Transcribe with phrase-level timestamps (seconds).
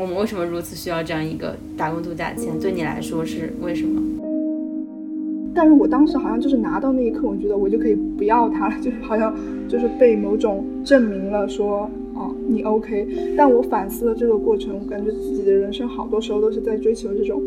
[0.00, 2.58] 我们为什么如此需要这样一个打工度假签？
[2.58, 4.00] 对你来说是为什么？
[5.54, 9.34] 但是我当时好像就是拿到那一刻，我觉得我就可以不要它了， 就是好像
[9.68, 13.06] 就是被某种证明了说，哦，你 OK。
[13.36, 17.42] 但我反思了这个过程，我感觉自己的人生好多时候都是在追求这种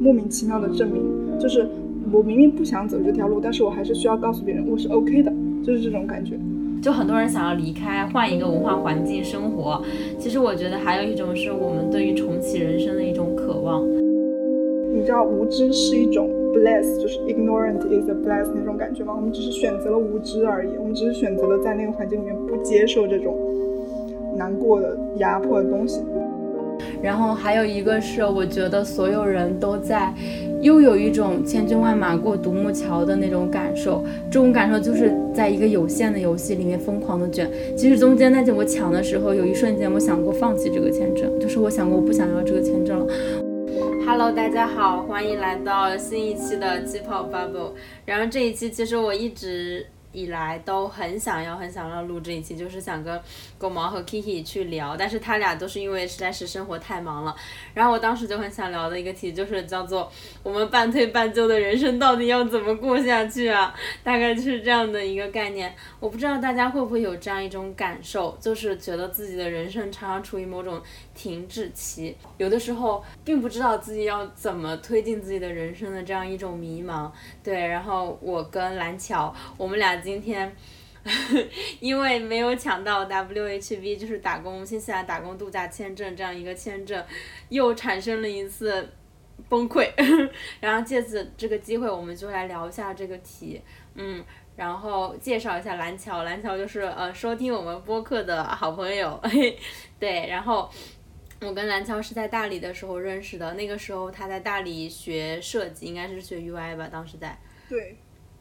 [0.00, 1.02] 莫名其妙的证明，
[1.38, 1.68] 就是
[2.10, 5.30] 我明明不想走这条路，但是我还是需要告诉别人我是 OK 的，
[5.62, 6.38] 就是这种感觉。
[6.82, 9.82] 就很多人想要离开，换一个文化环境生活。
[10.18, 13.84] 其实我觉得还有一种是我们对于重启人生的一种渴望。
[14.92, 19.12] 你知道无知是一种 bless，就是 ignorant is a bless 那种感觉吗？
[19.14, 23.36] 我们只是选择了无知而已，我们只是选择了在那个环境里面不接受这种
[24.36, 26.00] 难过的、压迫的东西。
[27.02, 30.12] 然后还有一个是，我觉得所有人都在，
[30.60, 34.04] 又有一种千军万马过独木桥的那种感受。
[34.30, 37.50] 这种感受就是在一个有限的游戏里面疯狂的卷。
[37.76, 43.06] 其实中间在我抢的时候，有一瞬间我想过放弃这个签证，就是我想过我不想要这个签证了。
[44.06, 47.72] Hello，大家好，欢迎来到新一期的气泡 Bubble。
[48.04, 49.86] 然后这一期其实我一直。
[50.22, 53.20] 以来都很想要很想要录这一期，就是想跟
[53.56, 57.34] 狗毛和 Kiki 去聊，但是他俩都是因为实在是生活太忙了。
[57.74, 60.10] 然后我当时就很想聊的一个题，就是叫做
[60.42, 63.74] 我们半推半就的人生到底要怎么过下去啊？
[64.02, 65.74] 大概就是这样的一个概念。
[66.00, 70.80] 我不知道大家会不会有这样一种感受，就是觉得自己的人生常常处于某种
[71.18, 77.10] 停滞期，有的时候并不知道自己要怎么推进自己的人生的这样一种迷茫。
[77.42, 79.88] 对，然后我跟蓝巧，我们俩。
[79.96, 80.54] 今天，
[81.80, 87.04] 因为没有抢到 WHV，就是打工新西兰打工度假签证这样一个签证，
[87.48, 88.88] 又产生了一次
[89.48, 89.90] 崩溃。
[90.60, 93.60] 然后借此这个机会，我们就来聊一下这个题，
[93.94, 94.24] 嗯，
[94.54, 99.20] 然后介绍一下蓝桥，蓝桥就是呃收听我们播客的好朋友，
[99.98, 100.70] 对，然后
[101.40, 107.38] 我跟蓝桥是在大理的时候认识的，那个时候他在大理学设计，应该是学 UI 吧，当时在。
[107.68, 107.96] 对。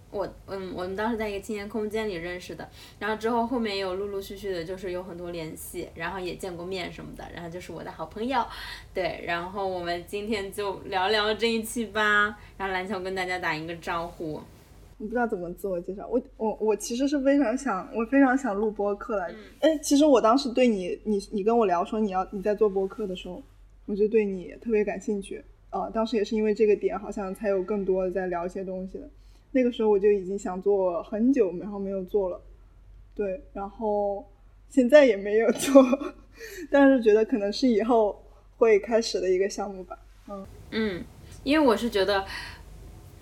[0.09, 8.41] 我嗯，我们当时在一个青年空间里认识的，然后之后后面也有陆陆续续的，就是有很多联系，然后也见过面什么的，然后就是我的好朋友，
[8.93, 14.41] 对，然后我们今天就聊聊这一期吧，然后蓝桥跟大家打一个招呼。
[14.97, 19.31] 我不知道怎么自我介绍，我我我其实是非常想，我非常想录播客来。
[19.59, 23.39] 哎，其实我当时对你，你你跟我聊说你要你在做播客的时候，
[23.86, 29.07] 我就对你特别感兴趣，呃，当时也是因为这个点，好像才有更多的在聊一些东西的。
[29.52, 32.41] 那个时候我就已经想做很久，然后没有做了，
[33.13, 34.25] 对，然后
[34.67, 35.83] 现在也没有做，
[36.71, 38.19] 但是觉得可能是以后
[38.57, 41.03] 会开始的一个项目吧，嗯嗯，
[41.43, 42.25] 因为我是觉得。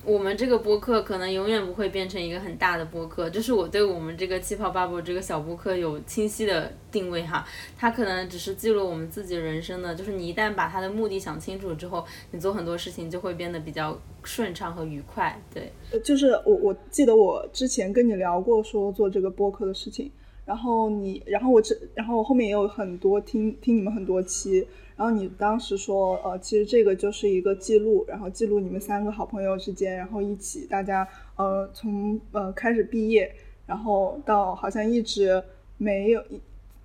[0.05, 7.43] 我们这个播客可能永远不会变成一个很大的播客，就是我对我们这个气泡 bubble 这个小播客有清晰的定位哈，
[7.75, 15.41] 它可能只是记录我们自己人生的，就是你一旦把它的目的想清楚之后，你做很多事情就会变得比较顺畅和愉快。
[15.51, 15.71] 对，
[16.01, 20.11] 就是我我记得我之前跟你聊过说做这个播客的事情，
[20.45, 24.67] 然后你，然后我这，然后后面也有很多听听你们很多期。
[24.97, 33.29] 然后你当时说，呃，其实这个就是一个记录，然后记录你们三个好朋友之间，然后一起大家，呃，从呃开始毕业，
[33.65, 35.43] 然后到好像一直
[35.77, 36.39] 没有一，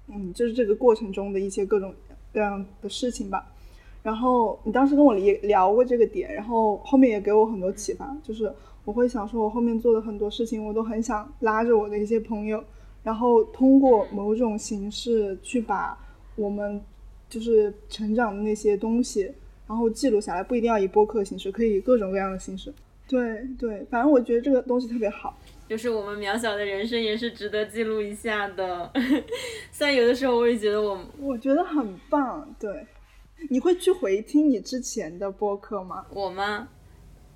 [0.09, 1.95] 嗯，就是这个过程中的一些各种
[2.33, 3.47] 各样的事情吧。
[4.03, 8.53] 然后你当时跟我聊聊过这个点，然后后面也给我很多启发，就是
[8.85, 12.65] 我会想说，我后面做的很多事情，我都很想拉着我的一些朋友，
[13.05, 15.97] 然后通过某种形式去把
[16.35, 16.83] 我们。
[17.31, 19.33] 就是成长的那些东西，
[19.67, 22.71] 然后记录下来，不一定要以播客形式，可以以各种各样的形式。
[23.09, 25.39] 对对，反正我觉得这个东西特别好。
[25.69, 28.91] 就是我们渺小的人生也是值得记录一下的。
[29.73, 32.53] 虽然有的时候我也觉得我，我觉得很棒。
[32.59, 32.87] 对，
[33.49, 36.05] 你会去回听你之前的播客吗？
[36.11, 36.69] 我吗？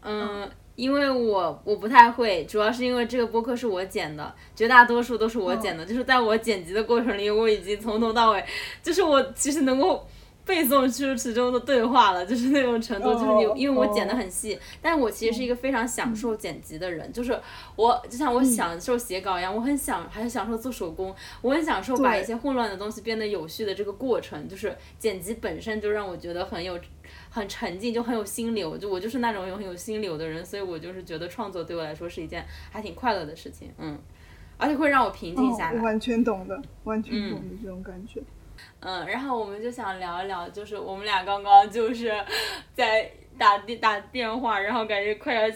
[0.03, 0.51] 嗯。
[0.77, 5.87] 因为我我不太会，主要是因为这个播客是我剪的，绝大多数都是我剪的。
[5.87, 8.45] 就是在我剪辑的过程里，我已经从头到尾，
[8.83, 10.05] 就是我其实能够
[10.45, 13.15] 背诵出其中的对话了，就是那种程度。
[13.15, 17.13] 就是你，因为我剪的很细，但是我其实是一个非常享受剪辑的人。
[17.13, 17.41] 就是
[17.77, 24.49] 我就像我享受写稿一样，我很享，还是享受做手工，我很享受把一些混乱的东西变得有序的这个过程。
[24.49, 26.77] 就是剪辑本身就让我觉得很有。
[27.35, 33.99] 很沉静，就很有心流，就我就是那种有很有心流的人，所以我就是觉得创作对我来说是一件还挺快乐的事情，嗯，
[34.57, 35.83] 而且会让我平静下来。
[35.83, 38.23] 完全懂的，完全懂的这种感觉。
[38.79, 42.13] 嗯，然后我们就想聊一聊，就是我们俩刚刚就是
[42.73, 45.51] 在打电打电话，然后感觉快要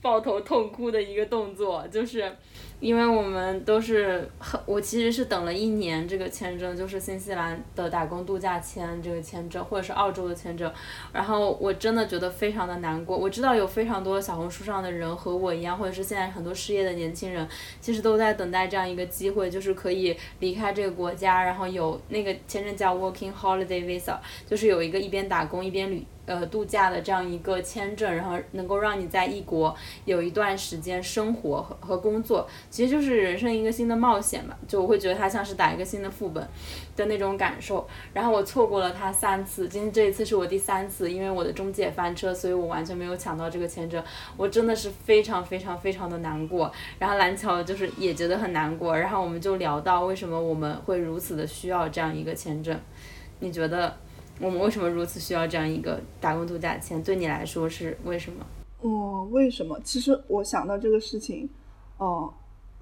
[0.00, 2.32] 抱头痛哭的一个动作，就是
[2.80, 10.72] 因为我们都是很，我其实是等了一年这个签证，就是新西兰的打工度假签这个签证，或者是澳洲的签证，
[11.12, 13.16] 然后我真的觉得非常的难过。
[13.16, 17.46] 我知道有非常多小红书上的人和我一样，或者是现在很多失业的年轻人，
[17.80, 24.16] 其实都在等待这样一个机会，就是可以离开这个国家，然后有那个签证叫 Working Holiday Visa，
[24.46, 26.06] 就是有一个一边打工一边旅。
[26.28, 34.54] 呃，度假的这样一个签证，然后能够让你在异国有一段时间生活和和工作，其实就是人生一个新的冒险嘛。
[34.68, 36.46] 就我会觉得它像是打一个新的副本
[36.94, 37.88] 的那种感受。
[38.12, 44.04] 然后我错过了它三次，今天这一次是我第三次，因为我的中介翻车，所以我完全没有抢到这个签证。
[44.36, 46.70] 我真的是非常非常非常的难过。
[46.98, 48.94] 然后蓝桥就是也觉得很难过。
[48.98, 52.78] 然后我们就聊到为什么我们会如此的需要这样一个签证？
[53.40, 53.96] 你觉得？
[54.40, 57.02] 我们为什么如此需要这样一个打工度假签？
[57.02, 58.46] 对你来说是为什么？
[58.80, 59.78] 哦，为什么？
[59.82, 61.48] 其实我想到这个事情，
[61.96, 62.32] 哦，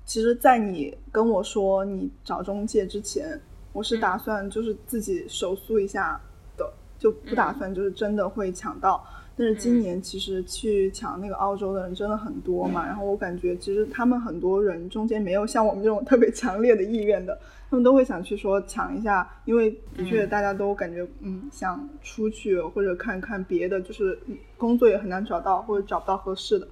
[0.04, 3.40] 其实，在你跟我说你找中介之前，
[3.72, 6.20] 我是打算就是自己手速一下
[6.56, 9.02] 的，就不打算就是真的会抢到。
[9.36, 17.38] 但是今年其实去抢那个澳洲的人真的很多嘛，然后我感觉其实他们很多人中间没有像我们这种特别强烈的意愿的。
[17.68, 24.16] 他们都会想去说抢一下，因为的确大家都感觉嗯想出去或者看看别的，就是
[24.56, 26.68] 工作也很难找到或者找不到合适的，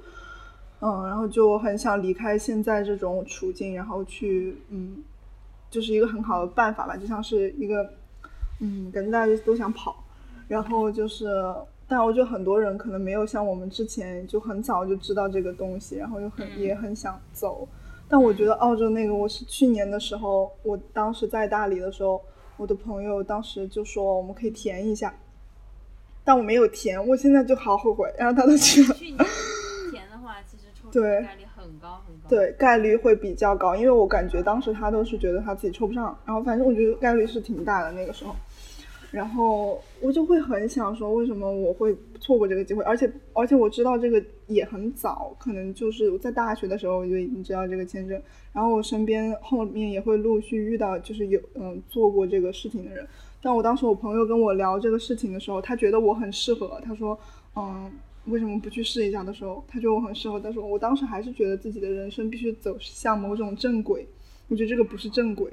[0.80, 5.02] 嗯，然后就很想离开现在这种处境，然后去嗯，
[5.68, 7.90] 就是一个很好的办法吧，就像是一个
[8.60, 9.96] 嗯，感觉大家都想跑，
[10.46, 11.26] 然后就是，
[11.96, 17.68] 但我觉得很多人可能没有像我们之前就很早就知道这个东西，然后又很也很想走。
[18.08, 22.20] 但我觉得澳洲那个，我是去年的时候，我当时在大理的时候，
[22.56, 25.14] 我的朋友当时就说我们可以填一下，
[26.24, 28.12] 但我没有填，我现在就好后悔。
[28.18, 28.94] 然后他都去了。
[28.96, 29.18] 去年
[29.92, 32.28] 填的话，其实抽中概率很高很高。
[32.28, 38.34] 对，概率会比较高，因为我感觉当时他都是觉得他自己抽不上，然后反正我觉得概率是挺大的那个时候。
[39.14, 42.82] 然后我就会很想说，为什么我会错过这个机会？
[42.82, 48.20] 而且而且我知道这个也很早，可能就是在大学的时候我就已经知道这个签证。
[48.52, 53.06] 然后我身边后面也会陆续遇到，就是有嗯做过这个事情的人。
[53.40, 56.80] 但我当时我朋友跟我聊这个事情的时候，他觉得我很适合。
[56.84, 57.16] 他说，
[57.54, 57.88] 嗯，
[58.26, 60.40] 为什么不去试一下的时候，他觉得我很适合。
[60.42, 64.04] 但是我当时还是觉得自己的人生必须走向某种正轨。
[64.48, 65.52] 我觉得这个不是正轨。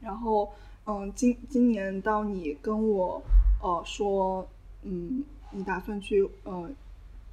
[0.00, 0.48] 然后。
[0.86, 3.22] 嗯，今今年当你跟我
[3.62, 4.46] 呃说，
[4.82, 6.70] 嗯，你打算去呃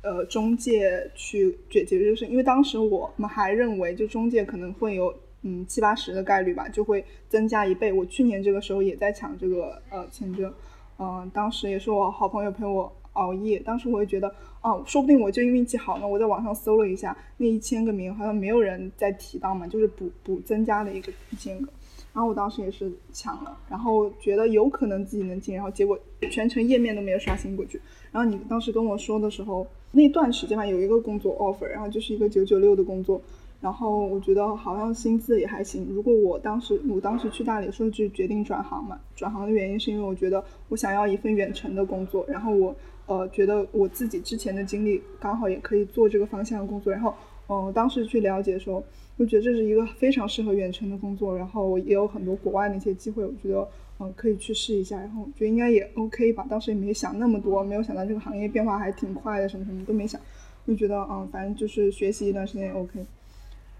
[0.01, 7.92] 呃中介去解决这个事，因为当时我们还认为就中介可能会有嗯七八十的概率吧，就会增加一倍。
[7.92, 10.53] 我去年这个时候也在抢这个呃签证，
[10.98, 16.07] 嗯，当时也是我好朋友陪我熬夜，当时我也觉得，哦，说不定我就运气好呢。
[16.07, 21.68] 我在网上搜了一下，那一千个名好像没有人再提到嘛，就是补补增加了一个一千个。
[22.13, 25.98] 然后我当时也是抢了，然后觉得有可能自己能进，然后结果
[26.30, 27.80] 全程页面都没有刷新过去。
[28.12, 33.22] 然后你当时跟我说的时候，那段时间吧有一个工作 offer，然后就是一个九九六的工作，
[33.62, 35.88] 然后我觉得好像薪资也还行。
[35.90, 42.75] 如果我当时我当时去大理的时候就决定转行嘛，转行的原因是因为我觉得我想要一份远程的工作，然后我
[43.06, 47.13] 呃觉得我自己之前的经历刚好也可以做这个方向的工作，然后
[47.51, 48.83] 嗯当时去了解的时候。
[49.18, 53.68] 我觉得这是一个非常适合远程的工作，然后也有很多国外的一些机会，我觉得
[54.00, 56.44] 嗯可以去试一下，然后觉得应该也 OK 吧。
[56.50, 60.20] 当时也没想那么多，没有想到这个行业变化还挺快的，什么什么都没想，
[60.65, 63.05] 就觉得嗯反正就是学习一段时间也 OK。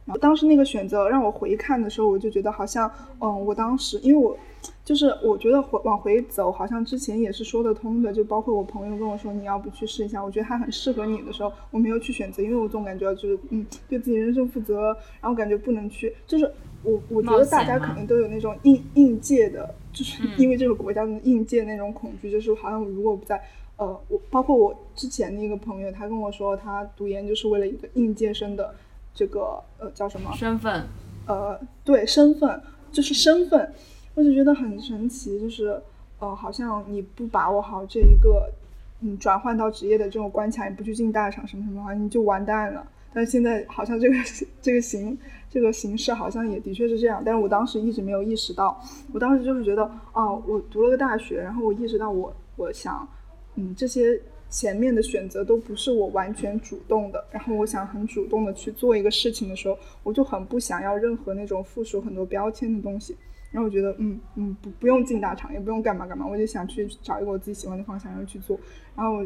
[0.06, 4.38] 然后当时那个选择让我回看的时候，我就觉得好像嗯我当时因为我。
[4.86, 8.14] 就是我觉得回往回走，好像之前也是说得通的。
[8.14, 10.24] 就包括我朋友跟我说，你要不去试一下？
[10.24, 16.14] 我觉得他很适合你的时候，我没有去选择，因为我总感觉就是嗯，对自己人生负责，然后感觉不能去。
[16.28, 16.52] 就是
[16.84, 23.42] 我我觉得大家可能都有那种应应届的，就是因为这个国家的应届那种恐惧，就是好像如果不在，
[23.78, 28.76] 呃，我包括我之前的一个朋友，他跟我说他读研就是为了一个应届生的
[29.14, 30.86] 这个呃叫什么身份？
[31.28, 33.74] 呃，对，身份就是身份。
[34.14, 35.82] 我就觉得很神奇，就是，
[36.20, 38.52] 呃，好像你不把握好这一个，
[39.00, 42.86] 嗯，转换到职业的这种关卡，你不去进大厂什么什么，好像你就完蛋了。
[43.14, 44.16] 但是现在好像这个
[44.62, 45.18] 这个形
[45.50, 48.78] 这个形式好像也的确是这样，但是我当时一直没有意识到，
[49.14, 53.08] 我当时就是觉得，哦，我读了个大学，然后我意识到我我想，
[53.56, 54.20] 嗯，这些
[54.52, 63.16] 前面的选择都不是我完全主动的，然后我想很主动的去做一个事情的时候，我就很不想要任何那种附属很多标签的东西。
[63.50, 68.58] 然后我觉得，嗯嗯，不不用进大厂，也不用干嘛干嘛，我就想去找一个我自己喜欢的方向，然后去做。
[68.96, 69.26] 然后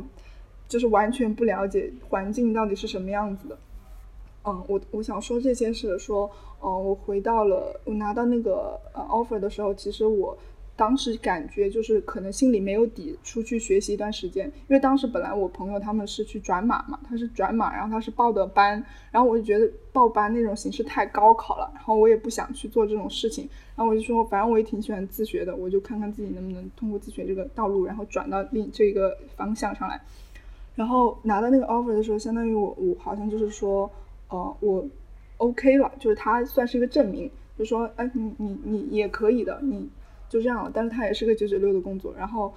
[0.67, 3.58] 就是完全不了解环境到底是什么样子的。
[4.44, 6.29] 嗯，我我想说这些是说，
[6.63, 10.36] 嗯，我回到了我拿到那个呃 offer 的时候，其实我
[10.75, 30.01] 当时感觉就是可能心里没有底，出去学习一段时间，因为当时本来我朋友他们是去转码嘛，他是转码，然后他是报的班，然后我就觉得报班那种形式太高考了，然后我也不想去做这种事情，然后我就说，反正我也挺喜欢自学的，我就看看自己能不能通过自学这个道路，然后转到另这个方向上来。
[30.75, 33.89] 然后拿到那个 offer 的时候，相当于我我好像就是说。
[34.27, 34.84] 哦，我
[35.38, 37.29] OK 了，就是他算是一个证明，
[37.60, 39.88] 就说，哎，你你你也可以的，你
[40.36, 40.72] 就这样了。
[40.74, 42.54] 但是他也是个九九六的工作，然后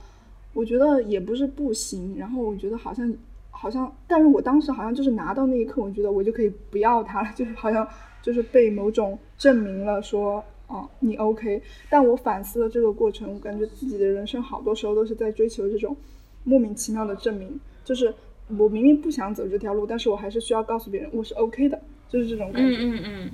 [0.53, 3.13] 我觉得也不是不行，然后我觉得好像
[3.51, 7.87] 好像，但是我当时好像就是拿到那一刻，我觉得我就可以不要他了， 就是好像
[8.21, 11.63] 就是被某种证明了，说，哦，你 OK。
[11.89, 15.97] 但我反思了这个过程，我感觉自己的人生好多时候都是在追求这种
[16.45, 18.13] 莫名其妙的证明，就是。
[18.57, 22.79] 我明明不想走这条路，但是我还是需要告诉别人我是 OK 的，就是这种感觉。
[22.79, 23.31] 嗯嗯嗯，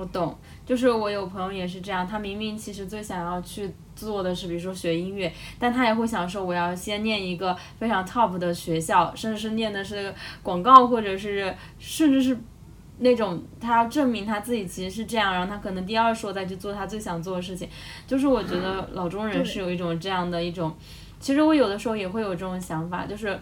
[0.00, 12.38] 我懂，就是我有朋友也是这样，他明明其实最想要去做的是，比如说学音乐，但他也会想说，我要先念一个非常 top 的学校，甚至是念的是广告，或者是甚至是
[13.00, 17.68] 那种他要证明他自己其实是这样，然后他可能第二说再去做他最想做的事情。
[18.06, 20.74] 就是我觉得老中人是有一种这样的一种，
[21.18, 23.38] 其实我有的时候也会有这种想法，就是。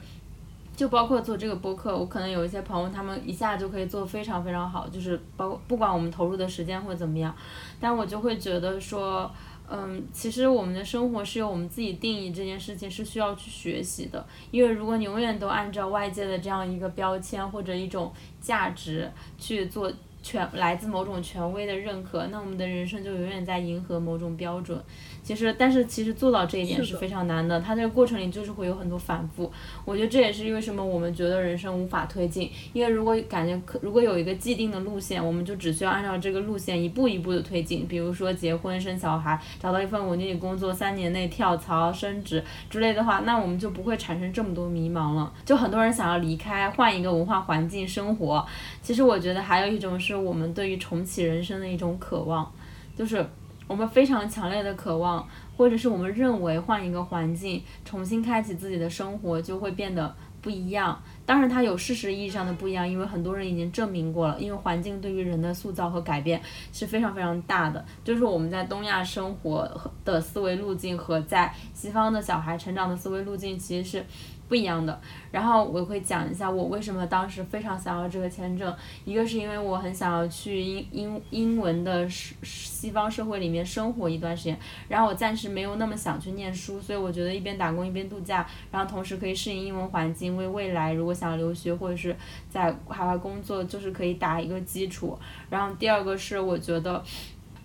[0.78, 7.34] 就包括做这个播客，我可能有一些朋友，他们一下就可以做非常非常好，就是包不管我们投入的时间或怎么样，
[7.80, 9.28] 但我就会觉得说，
[9.68, 19.92] 嗯，其实我们的生活是由我们自己定义，这件事情是需要去学习的，因为如果你永远都按照外界的这样一个标签或者一种价值去做，
[20.22, 24.80] 权来自某种权威的认可，那我们的人生就永远在迎合某种标准。
[25.28, 27.60] 其实，但是其实做到这一点是非常难的。
[27.60, 29.52] 它这个过程里就是会有很多反复。
[29.84, 32.50] 我觉得这也是为什么我们觉得人生无法推进。
[32.72, 37.86] 因为如果感觉可，如果有一个既定的路线，我们就只需要按照这个路线一步一步的推进。
[37.86, 45.30] 比如说结婚、生小孩、找到一份稳定的工作、三年内跳槽升职之类的话，那我们就不会产生这么多迷茫了。
[45.44, 48.46] 就很多人想要离开，换一个文化环境生活。
[48.80, 52.50] 其实我觉得还有一种是我们对于重启人生的一种渴望，
[52.96, 53.22] 就是。
[53.68, 61.00] 我们非常强烈的渴望，或者是我们认为换一个环境，重新开启自己的生活就会变得不一样。
[61.26, 64.40] 当然，它有事实意义上的不一样，因为很多人已经证明过了。
[64.40, 66.40] 因为环境对于人的塑造和改变
[66.72, 67.84] 是非常非常大的。
[68.02, 69.70] 就是我们在东亚生活
[70.04, 74.04] 的思维路径和在西方的小孩成长的思维路径其实是。
[74.48, 74.98] 不一样的，
[75.30, 78.74] 然后我会讲一下我为什么当时非常想要这个签证。
[79.04, 92.16] 一个是因为我很想要去英英英文的西西方社会里面生活一段时间，然后我暂时没有那么想去念书，所以我觉得一边打工一边度假，然后同时可以适应英文环境，为未来如果想留学或者是
[92.48, 95.18] 在海外工作，就是可以打一个基础。
[95.50, 97.04] 然后第二个是我觉得，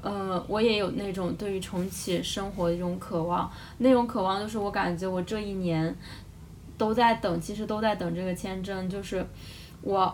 [0.02, 5.96] 呃，我也有那种对于重启生活的一种渴望，那种渴望就是我感觉我这一年。
[6.84, 8.90] 都在等，其实都在等这个签证。
[8.90, 9.26] 就是
[9.82, 10.14] 我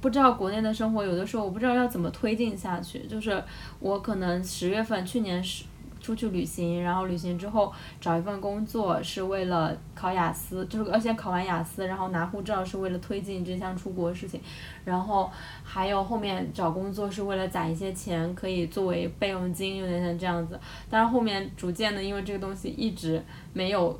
[0.00, 3.06] 不知道国内的生活，有的时候我不知道要怎么推进下去。
[3.06, 3.40] 就是
[3.78, 5.64] 我可能十月份去年是
[6.00, 14.40] 出去旅行，然后旅行之后找一份工作是为了考雅思，就是而且考完雅思，然后拿护照是为了推进这项出国事情。
[14.84, 15.30] 然后
[15.62, 20.58] 还有后面找工作是为了攒一些钱，可以作为备用金，有点像这样子。
[20.90, 23.22] 但是后面逐渐的，因为这个东西一直
[23.52, 23.96] 没有。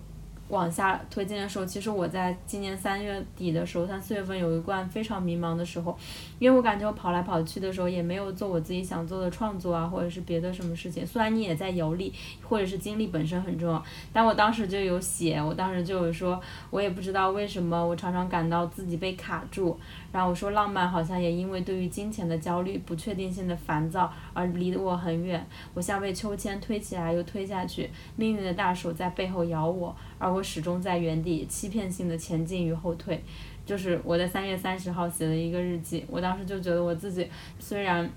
[0.49, 5.97] 往下推进的时候，其实我在今年三月底的时候，三四月份有一段非常迷茫的时候，
[6.39, 11.07] 因为我感觉我跑来跑去的时候，也没有做我自己想做的创作啊，或者是别的什么事情。
[11.07, 12.13] 虽然你也在游历，
[12.43, 16.41] 或者是经历本身很重要，但我当时就有写，我当时就有说，
[16.71, 19.79] 我也不知道为什么，我常常感到自己被卡住。
[20.11, 25.47] 然后我说，浪漫好像也因为对于金钱的焦虑、不确定性的烦躁而离我很远。
[25.75, 33.23] 我像被秋千推起来又推下去，命运的大手在背后咬我，而我始终在原地欺骗性的前进与后退。
[33.67, 38.11] 就是我在三月三十号写了一个日记，我当时就觉得我自己虽然。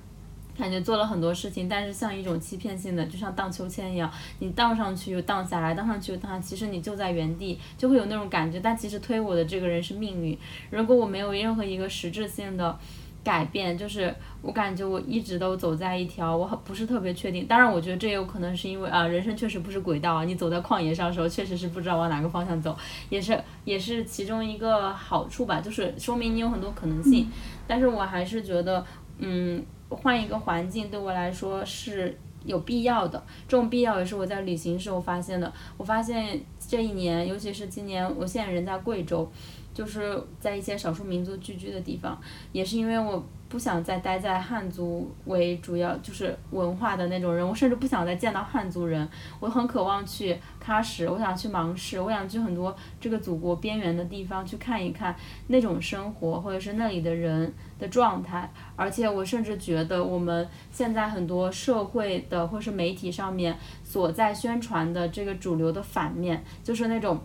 [0.62, 8.60] 感觉做了很多事情，但是像一种欺骗性的，就像荡秋千一样，你荡上去又荡下来，荡上去又荡，其实你就在原地，就会有那种感觉。
[8.60, 10.38] 但其实推我的这个人是命运。
[10.70, 12.78] 如果我没有任何一个实质性的
[13.24, 14.14] 改变，就是
[14.44, 17.48] 我感觉我一直都走在一条我很不是特别确定。
[17.48, 20.24] 当然，我觉得这有可能是因为啊，人生确实不是轨道啊。
[20.24, 22.78] 你走在旷野上的时候，确实是不知道往哪个方向走，
[23.10, 27.28] 也是也是其中一个好处吧，就是说明你有很多可能性。
[27.66, 28.86] 但是我还是觉得，
[29.18, 29.66] 嗯。
[29.96, 35.52] 换一个环境对我来说是有必要的，这种必要也是我在旅行时候发现的。
[35.78, 39.32] 我发现这一年，尤其是今年，我现在人在贵州，
[39.74, 42.20] 就是在一些少数民族聚居的地方，
[42.52, 49.06] 也是因为我不想再待在汉族为主要就是文化的那种人，我甚至不想再见到汉族人。
[49.42, 55.14] 我很渴望去喀什，我想去芒市，我想去很多这个祖国边缘的地方去看一看
[55.48, 58.50] 那种生活，或者是那里的人的状态。
[58.78, 67.20] 而且我甚至觉得，我们现在很多社会的或是媒体上面所在宣传的这个主流的反面，就是那种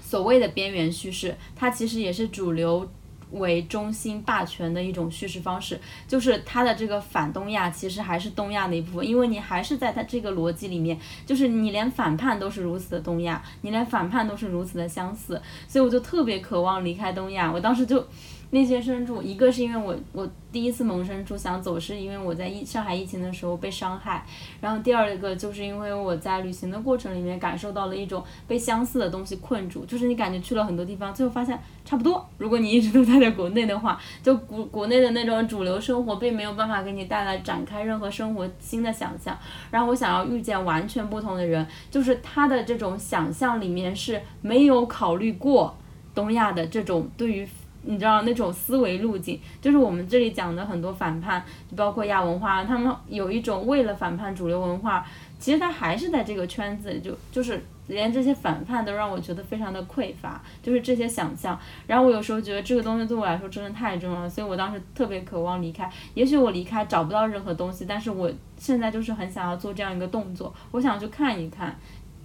[0.00, 2.88] 所谓的边缘叙事，它其实也是主流。
[3.32, 18.06] 为中心霸权的一种叙事方式，就是它的这个反东亚其实还是东亚的一部分，因为你还是在它这个逻辑里面，就是你连反叛都是如此的东亚，你连反叛都是如此的相似，所以我就特别渴望离开东亚，我当时就。
[18.50, 24.24] 内心深处，一个是因为我我第一次萌生出想走，是因为我在疫上海疫情的时候被伤害，
[24.58, 32.26] 然后第二个就是因为我在旅行的过程里面感受到了一种被相似的东西困住，就是你感觉去了很多地方，最后发现差不多。
[32.38, 39.36] 如果你一直都待在国内的话，就国国内的那种主流生活并没有办法给你带来展开任何生活新的想象。
[39.70, 45.76] 然后我想要遇见完全不同的人，就是他的这种想象里面是没有考虑过
[46.14, 47.46] 东亚的这种对于。
[47.90, 51.42] 你知道那种思维路径，就是我们这里讲的很多反叛，
[51.74, 55.06] 包括亚文化，他们有一种为了反叛主流文化，
[55.38, 61.58] 其实他还是在这个圈子，就就是连这些反叛都让我觉得非常的匮乏，就是这些想象。
[61.86, 65.90] 然后我有时候觉得这个东西对我来说真的太重要了，所以我当时特别渴望离开。
[66.12, 71.74] 也许我离开找不到任何东西，但是我现在就是很想要做这样一个动作，我想去看一看。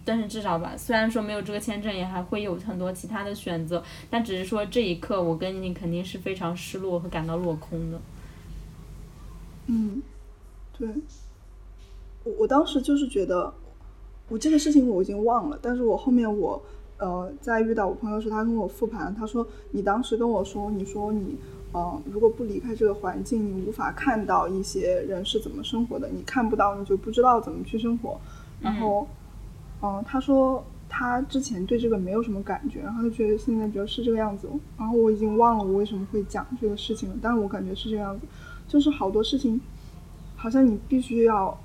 [0.06, 3.82] 但是至少吧，虽然说没有这个签证，也还会有很多其他的选择。
[4.10, 8.02] 但只是说这一刻，我跟你肯定是非常失落和感到落空的。
[9.68, 10.02] 嗯，
[10.78, 10.90] 对。
[12.26, 13.54] 我我当时就是觉得，
[14.28, 15.58] 我这个事情我已经忘了。
[15.62, 16.62] 但是我后面我
[16.98, 21.38] 呃在遇到我朋友时，他跟我复盘，他说你当时跟我说，你说你
[21.72, 28.20] 呃如果不离开这个环境，你无法看到一些人是怎么生活的，你看不到，你就不知道怎么去生活。
[28.60, 29.08] 然后。
[29.86, 34.48] 嗯，他说他之前对这个没有什么感觉，然后他觉得现在觉得是这个样子。
[34.78, 38.26] 然后我已经忘了我为什么会讲这个事情了，但是我感觉是这个样子，
[38.66, 39.60] 就是好多事情，
[40.38, 41.60] 好像你必须要，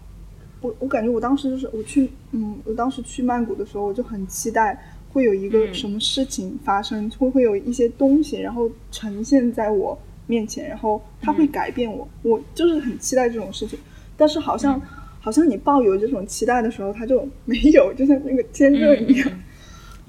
[0.61, 4.77] 我我感觉我当时就是我去，嗯，我当时去曼谷的时候，我就很期待
[5.13, 13.79] 会有一个什么事情发生，会会有一些东西，然后呈现在我面前，然后它会改变我，我就是很期待这种事情，
[14.17, 14.81] 但是好像。
[15.29, 19.31] 好像你抱有这种期待的时候，他就没有，就像那个签证一样。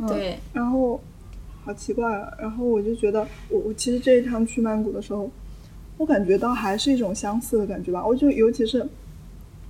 [0.07, 0.39] 对。
[0.53, 0.97] 然后，
[1.65, 2.31] 好奇怪啊！
[2.39, 5.29] 然后我就觉得，我我其实这一趟去曼谷的时候，
[5.97, 8.07] 我感觉到还是一种相似的感觉吧。
[8.07, 8.87] 我就尤其是，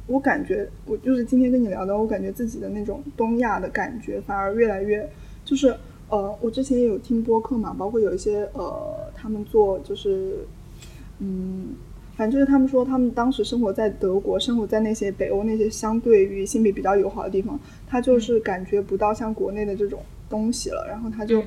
[0.05, 5.09] 我感觉我就是今天跟你聊的，我感觉自己的那种东亚的感觉反而越来越，
[5.43, 5.75] 就是
[6.09, 10.45] 呃，我之前也有听播客嘛，包括有一些呃，他们做就是
[11.17, 11.69] 嗯。
[12.19, 20.85] 反正就是他们说，他们当时生活在德国，生活在那些北欧那些相对于性别比较友好的地方，他就是感觉不到像国内的这种东西了。
[20.85, 21.41] 然后他就，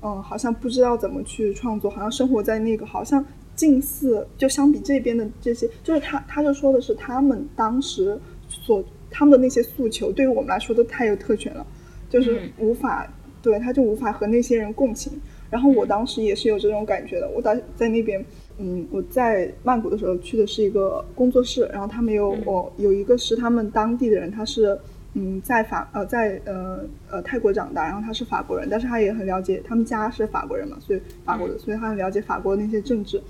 [0.00, 8.16] 嗯，好像不知道怎么去创作，好像生活在那个好像近似，就相比这边的这些，就是他他就说的是他们当时
[8.48, 8.80] 所
[9.10, 11.66] 他们的那些诉求，对于我们来说都太有特权了，
[12.08, 15.20] 就是无法对他就无法和那些人共情。
[15.50, 18.24] 然后我当时也是有这种感觉的，我在在那边。
[18.58, 24.78] 嗯，我在曼谷的时候去的是一个工作室，然后他们有我有一个是他们当地的人，他是
[25.14, 33.20] 嗯在法呃在呃呃泰国长大，然后他是法国人，但是他也很了解，他们家是法国人嘛，所以法国的，所以他很了解法国的那些政治。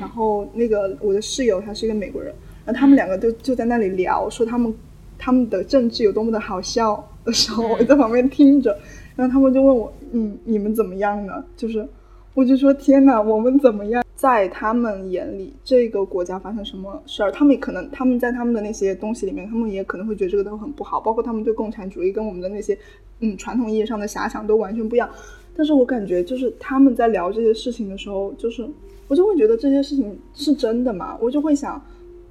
[0.00, 4.74] 然后那个我的室友他是一个美国人，然后他们两个就就在那里聊，说他们
[5.18, 8.74] 他们的政治有多么的好笑的时候，我在旁边听着，
[9.14, 11.44] 然后他们就问我，嗯，你们怎么样呢？
[11.54, 11.86] 就是
[12.34, 14.04] 我就说天哪，我们怎么样？
[14.16, 22.76] 在他们眼里，这个国家发生什么事儿，他们可能他们在他们的那些东西里面，他们也可能会觉得这个都很不好，包括他们对共产主义跟我们的那些
[23.20, 25.08] 嗯传统意义上的遐想都完全不一样。
[25.56, 28.68] 但是我感觉就是他们在聊这些事情的时候，就是
[29.06, 31.16] 我就会觉得这些事情是真的吗？
[31.20, 31.80] 我就会想，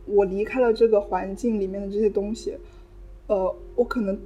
[0.05, 2.57] 我离开了这个环境里面的这些东西，
[3.27, 4.19] 呃，我可能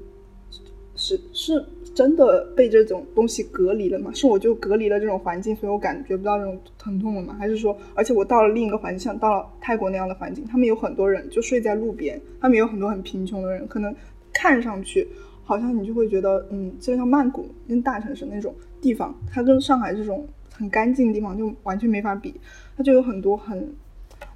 [0.95, 1.63] 是是。
[1.97, 4.11] 真的被这种东西隔离了吗？
[4.13, 7.35] 是我就隔离了这种环境，所以我感觉不到这种疼痛了吗？
[7.39, 13.95] 还是说，而且我到了另一个环境，像到了泰国那样的环境，他们有很多人就睡在路边，他们有很多很贫穷的人，可能
[14.31, 15.07] 看上去
[15.43, 22.31] 好像你就会觉得，嗯，就像曼谷跟大城市那种地方，它跟上海这种很干净的地方就完全没法比，
[22.77, 23.73] 它就有很多很，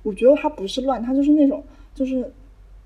[0.02, 2.34] 我觉得它不是乱，它就是那种，就是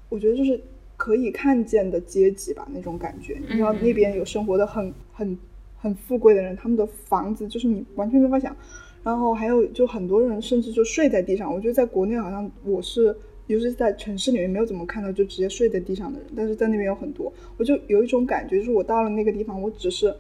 [0.09, 0.61] 我觉得就是。
[0.97, 3.38] 可以看见的阶级吧，那种感觉。
[3.49, 5.38] 你知道那边有生活的很很
[5.77, 8.55] 很富贵的人，他们的房子就是你完全没法想。
[9.03, 11.53] 然后还有就很多人甚至就睡在地上。
[11.53, 17.31] 我觉得在国内好像我是，尤其是在城市里面没有怎么看到就直接睡在地上的人，但是在那边有很多。
[17.58, 20.12] 我就有一种感觉，就是我到了那个地方，我只是，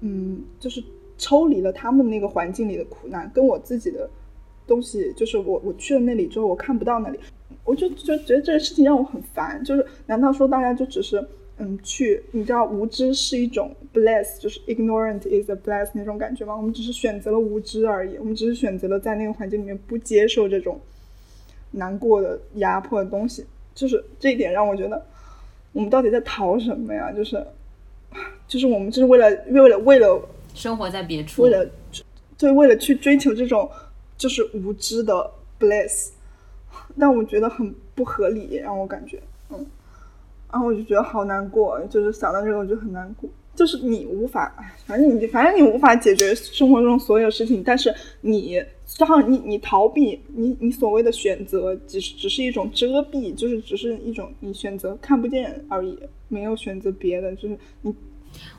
[0.00, 0.80] 嗯，就是
[1.18, 4.08] 抽离了他们那个环境里的苦难，跟我自己的
[4.64, 7.18] 东西，就是我我去了那里之后，我看不到那里。
[7.70, 11.24] 我就就觉得这个事情让我很烦，就是难道说大家就只是
[11.58, 16.56] 嗯去，你知道无知是一种 bless，就是 ignorant is a bless 那种感觉吗？
[16.56, 20.80] 我们只是选择了无知而已，我们只是选择了在那个环境里面不接受这种
[21.70, 25.06] 难过的压迫的东西，就是这一点让我觉得
[25.72, 27.12] 我们到底在逃什么呀？
[27.12, 27.46] 就是
[28.48, 30.20] 就是我们就是为了为了为了
[30.54, 31.64] 生活在别处，为了
[32.36, 33.70] 对为了去追求这种
[34.18, 35.30] 就是无知的
[35.60, 36.08] bless。
[36.98, 39.66] 但我觉得很不合理，让我感觉，嗯，
[40.50, 43.28] 然后我就觉得好难过，就是想到这个我就很难过。
[43.52, 44.54] 就是你无法，
[44.86, 57.94] 反正你反正你无法解决生活中所有事情，但是你正好你你逃避，你你所谓的选择只是只是一种遮蔽，就是只是一种你选择看不见而已，没有选择别的，就是你。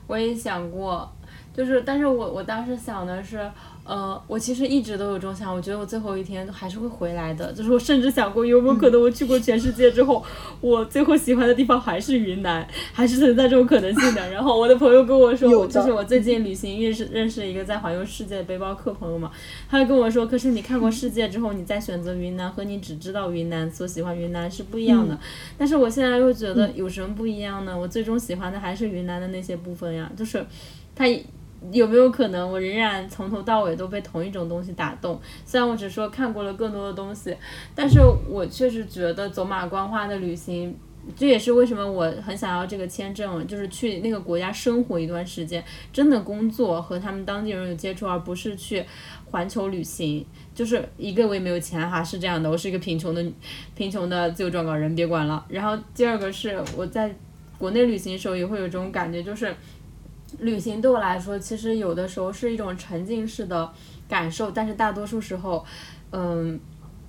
[0.06, 1.10] 我也想过，
[1.54, 3.50] 就是但是我我当时想的是。
[3.84, 7.50] 呃，我其实一直都有这种想，我觉得我最后一天还是会回来的。
[7.54, 10.24] 就是我甚至想过，有没有可能我去过全世界之后，
[10.60, 14.26] 我最后喜欢的地方还是云南，还是存在这种可能性的。
[14.30, 19.32] 然后我的朋友跟我说，就是我最近旅行认识认识一个在环游世界的背包客朋友嘛，
[19.68, 25.18] 他就跟我说，可是你看过世界之后，你再选择云南和你只知道云南所喜欢云南是不一样的。
[25.58, 27.76] 但是我现在又觉得有什么不一样呢？
[27.76, 30.46] 我最终喜欢的还是云南的那些部分呀，就是
[30.94, 31.04] 它。
[31.70, 35.20] 有没有可能我仍然从头到尾都被同一种东西打动？
[35.44, 37.36] 虽然我只说看过了更多的东西，
[37.74, 40.76] 但是我确实觉得走马观花的旅行，
[41.14, 48.84] 这也是为什么我很想要这个签证，就是去那个国家生活一段时间，真的工作和他们当地人有接触，而不是去
[49.30, 50.26] 环球旅行。
[50.54, 53.24] 就是一个我也没有钱哈，是这样的，我是一个贫穷的
[53.76, 55.44] 贫穷的自由撰稿人，别管了。
[55.48, 57.14] 然后第二个是我在
[57.56, 59.54] 国内旅行的时候也会有这种感觉，就是。
[60.40, 63.70] 旅行对我来说，其实有的时候是一种沉浸式的
[64.08, 65.64] 感受，但是大多数时候，
[66.10, 66.58] 嗯，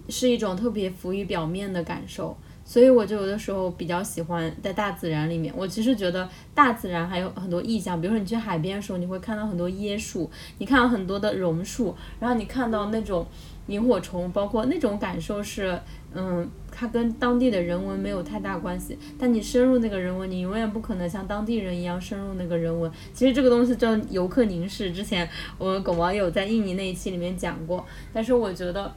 [0.10, 2.36] 是一种特别浮于表面的感受。
[2.66, 5.54] 所以我就有的时候比较喜欢在大自然里面。
[5.56, 13.28] 我其实觉得大自然还有很多意象，比如说你去海边的时候，你会看到很多椰树，你看到很多的榕树，然后你看到那种
[13.67, 15.80] 萤火虫，包括那种感受是。
[16.15, 22.91] 嗯，它跟当地的人文没有太大关系，但你深入那个人文，你永远不可能像当地人一样深入那个人文。
[23.15, 28.93] 其实这个东西叫游客凝视，之前我们狗网友在印尼那一期里面讲过，但是我觉得，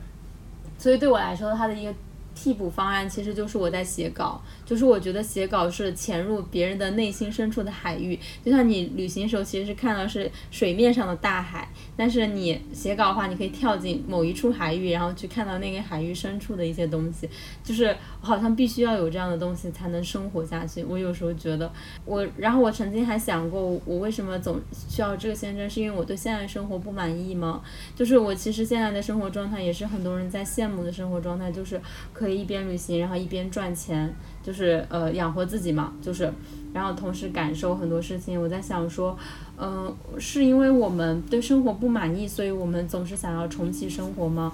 [0.76, 1.94] 所以对我来说，它的一个。
[2.36, 17.26] 替补方案其实就是我在写稿，就是我觉得写稿是潜入别人的内心深处的海域，就像你旅行时候其实是看到是水面上的大海，但是你写稿的话，你可以跳进某一处海域，然后去看到那个海域深处的一些东西，
[17.64, 20.84] 就是好像必须要有这样的东西才能生活下去。
[20.84, 21.72] 我有时候觉得
[22.04, 27.62] 我，然后我曾经还想过，我为什么总需要这个签证，是因为我对现在生活不满意吗？
[27.94, 31.80] 就是我其实现在的生活状态也是很多人在羡慕的生活状态，就是
[32.12, 32.25] 可。
[32.26, 34.12] 可以一边旅行，然后一边赚钱，
[34.42, 36.28] 就是呃养活自己嘛，就是，
[36.74, 38.40] 然后同时感受很多事情。
[38.42, 39.16] 我在想说，
[39.56, 44.52] 嗯，是因为我们对生活不满意，所以我们总是想要重启生活吗？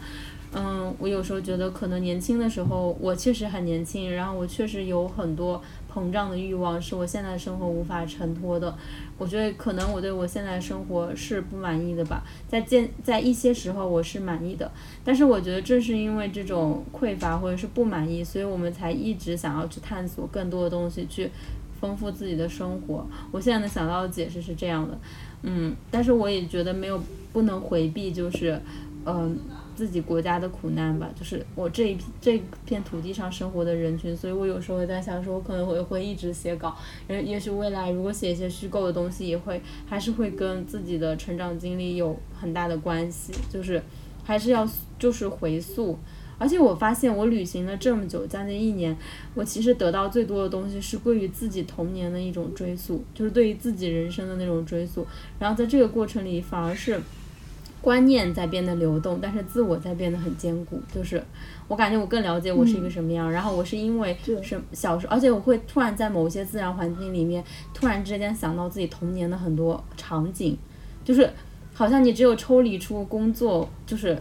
[0.55, 5.63] 嗯，我有时候觉得，可能年轻的时候，我确实很年轻，然后我确实有很多。
[5.95, 8.75] 膨胀的欲望是我现在的生活无法承托的，
[9.23, 14.69] 我觉得可能我对我现在的生活是不满意的吧，在见在一些时候我是满意的，
[15.05, 21.31] 但是我觉得正是因为这种匮乏或者是不满意，所以我们才一直想要去探索更多的东西，去
[21.81, 23.07] 丰富自己的生活。
[23.31, 24.99] 我现在能想到的解释是这样的，
[25.43, 27.01] 嗯，但是我也觉得没有
[27.33, 28.61] 不能回避，就是，
[29.07, 29.39] 嗯。
[29.75, 36.77] 自己国家的苦难吧，就是我这一片这片土地上生活的人群，所以我有时候在想，说我可能会会一直写稿，
[37.09, 43.83] 也也许未来如果写一些虚构的东西，也会还是会跟自己的成长经历有很大的关系，就是
[44.25, 45.99] 还是要就是回溯。
[46.39, 48.97] 而且我发现我旅行了这么久，将近一年，
[49.35, 55.07] 我其实得到最多的东西是归于自己童年的一种追溯，就是对于自己人生的那种追溯。
[55.39, 57.01] 然后在这个过程里，反而是。
[57.83, 60.81] 观念在变得流动，但是自我在变得很坚固。
[60.95, 61.23] 就是
[61.69, 63.31] 我感觉我更了解我是一个什么样。
[63.31, 64.41] 然后我是因为是
[64.73, 70.57] 小时候，而且我会突然在某些自然环境里面，突然之间想到自己童年的很多场景，
[71.05, 71.29] 就是。
[71.83, 74.17] 好像你只有抽离出 工作，就是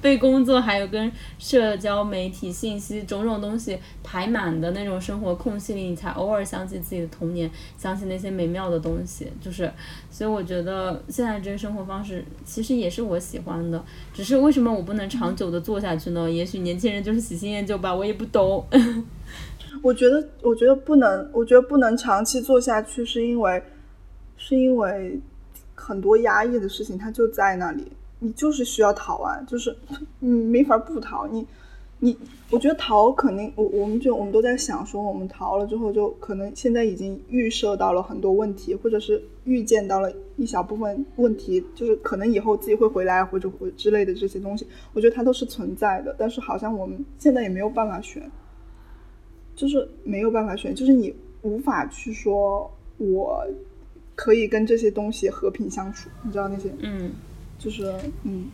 [0.00, 9.26] 被工作还有跟社交媒体信息种种东西排满的那种生活空隙里，你才偶尔想起自己的童年，想起那些美妙的东西。
[9.40, 9.68] 就是，
[10.12, 13.84] 所以我觉得现在这个生活方式其实也是我喜欢的，
[14.14, 16.30] 只是为什么我不能长久的做下去呢？
[16.30, 18.64] 也许年轻人就是喜新厌旧吧，我也不懂。
[19.82, 23.60] 我觉得，我觉得不能，我觉得不能长期做下去，是因为，
[24.36, 25.18] 是因为
[25.82, 27.84] 很多压抑的事情它就在那里，
[28.20, 29.76] 你就是需要逃啊，就是
[30.20, 31.46] 你没法不逃，你，
[31.98, 32.16] 你，
[32.50, 48.30] 我觉得逃肯定，我我们就我们都在想说，我们逃了之后，就可能现在已经预设到了很多问题，或者是预见到了一小部分问题，就是可能以后自己会回来或者或之类的这些东西，我觉得它都是存在的，但是好像我们现在也没有办法选。
[49.54, 53.46] 就是没有办法选，就是你无法去说，我
[54.14, 57.10] 可以跟这些东西和平相处，你知道那些，嗯，
[57.58, 57.92] 就是
[58.24, 58.46] 嗯，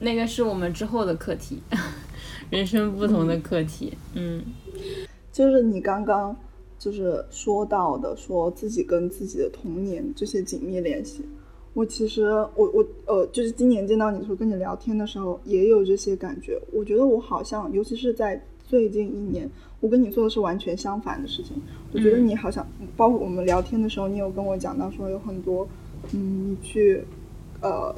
[0.00, 1.58] 那个是我们之后的课题，
[2.50, 4.42] 人生不同的课题，嗯，
[5.32, 6.34] 就是你刚刚
[6.78, 11.24] 就是说到的，说自己跟自己的童年这些紧密联系，
[11.74, 19.46] 我其实我我呃，就是今年见到你的时候，跟你聊天的时候也有这些感觉，我觉得我好像，尤其是在最近一年。
[19.80, 21.60] 我跟你做的是完全相反的事情。
[21.92, 25.68] 我觉得你好像，包括我们聊天的时候，你有跟我讲到说有很多，
[26.14, 27.04] 嗯，你去，
[27.60, 27.94] 呃，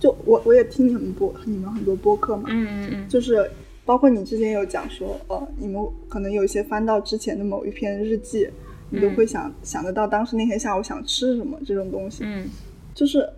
[0.00, 3.48] 就我我也听你们播你们很多播客嘛，嗯嗯嗯，就是
[3.84, 8.48] 包括你之前有讲说，呃，你们可能有一些翻到之前的某一篇日记，
[8.90, 12.48] 你都会想想得到当时那天下午想吃什么这种东西，嗯，
[12.94, 13.30] 就是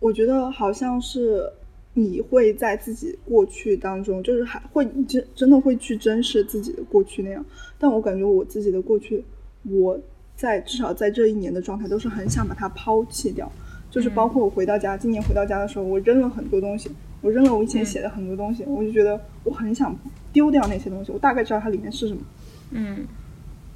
[0.00, 1.52] 我觉得好像是。
[1.94, 7.44] 你会在自己过去当中，就是还会真真的会去珍视自己的过去那样。
[7.78, 9.22] 但我感觉我自己的过去，
[9.64, 9.98] 我
[10.34, 13.50] 在至少在这一年的状态都是很想把它抛弃掉。
[13.90, 19.94] 就是包括我回到家，今年回到家的时候，我扔了很多东西，我扔了我以前写的很多东西，我就觉得我很想
[20.32, 21.12] 丢掉那些东西。
[21.12, 22.22] 我大概知道它里面是什么，
[22.70, 23.06] 嗯。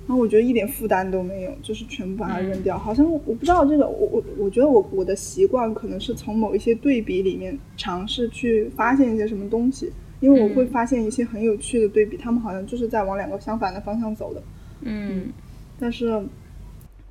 [0.07, 2.79] 然后我觉得一点负担都没有，就是全部把它扔掉。
[2.79, 14.43] 好像我不知道这个，我我我觉得我我的习惯可能是从某一些对比里面尝试去发现一些什么东西，因为我会发现一些很有趣的对比，他们好像就是在往两个相反的方向走的。
[14.83, 15.27] 嗯，
[15.79, 16.25] 但是。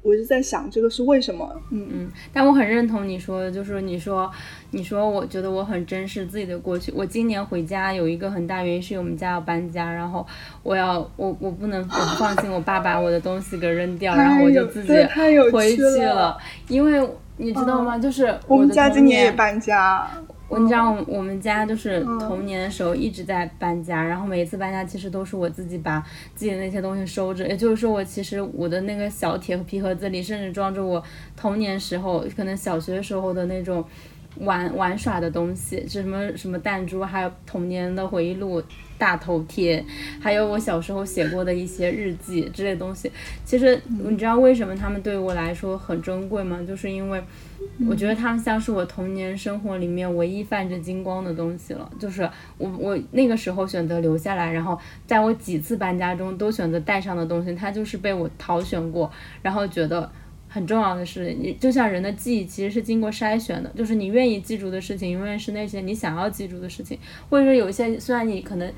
[0.06, 4.32] 我一直在想这个是为什么，嗯嗯，但我很认同你说的，就是你说，
[4.70, 6.94] 你说，我觉得我很珍视自己的过去。
[6.96, 10.24] 我今年回家有一个很大原因是我们家要搬家，然后
[10.62, 14.94] 我要我我不能我不放心我爸把我的东西给扔掉，然后我就自己
[15.52, 16.38] 回去了，
[16.68, 17.98] 因为你知道吗？
[17.98, 20.08] 就是我们家今年也搬家。
[20.48, 26.00] 我你知道，我们家就是童年的时候一直在搬家，然后每一次搬家其实都是我自己把
[26.36, 27.48] 自己的那些东西收着。
[27.48, 31.04] 也就是说，我其实我的那个小铁皮盒子里，甚至装着我
[31.36, 33.84] 童年时候可能小学时候的那种
[34.39, 38.62] 玩玩耍的东西，是什么什么弹珠，还有童年的回忆录、
[38.98, 39.84] 大头贴，
[40.19, 43.12] 还有我小时候写过的一些日记之类东西。
[43.43, 46.60] 其实你知道为什么他们对我来说很珍贵吗？
[46.67, 47.24] 就是因为。
[47.89, 51.91] 我觉得他们像是我童年生活里面唯一泛着金光的东西了。
[52.00, 52.21] 就是
[52.60, 60.10] 我我那个时候选择留下来，然后在我几次搬家中都选择带上的东西，它就是被我挑选过，然后觉得
[60.56, 66.98] 很重要的是，你就像人的记忆其实是经过筛选的，就是你愿意记住的事情，永远是那些你想要记住的事情，
[67.30, 68.72] 或者说有一些虽然你可能。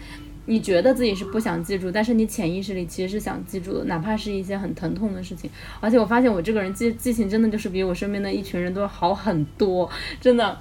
[0.49, 5.51] 你觉得自己是不想记住，但是你潜意识里其实是想记住的，哪怕是一些很疼痛的事情。
[5.81, 9.89] 而且我发现我这个人记记性真的就是比我身边的一群人都要好很多，
[10.21, 10.57] 真的。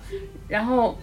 [0.48, 0.98] 然后，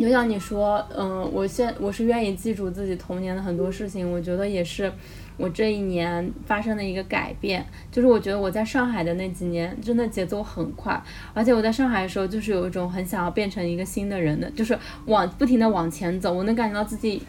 [0.00, 4.90] 就像你说，嗯，我现我是愿意记住自己童年的很多事情，我觉得也是
[5.36, 7.64] 我这一年发生的一个改变。
[7.90, 11.00] 就是我觉得我在上海的那几年真的节奏很快，
[11.34, 17.22] 而且我在上海的时候就是有一种很想要变成一个新的人的，就是往不停的往前走，我能感觉到自己。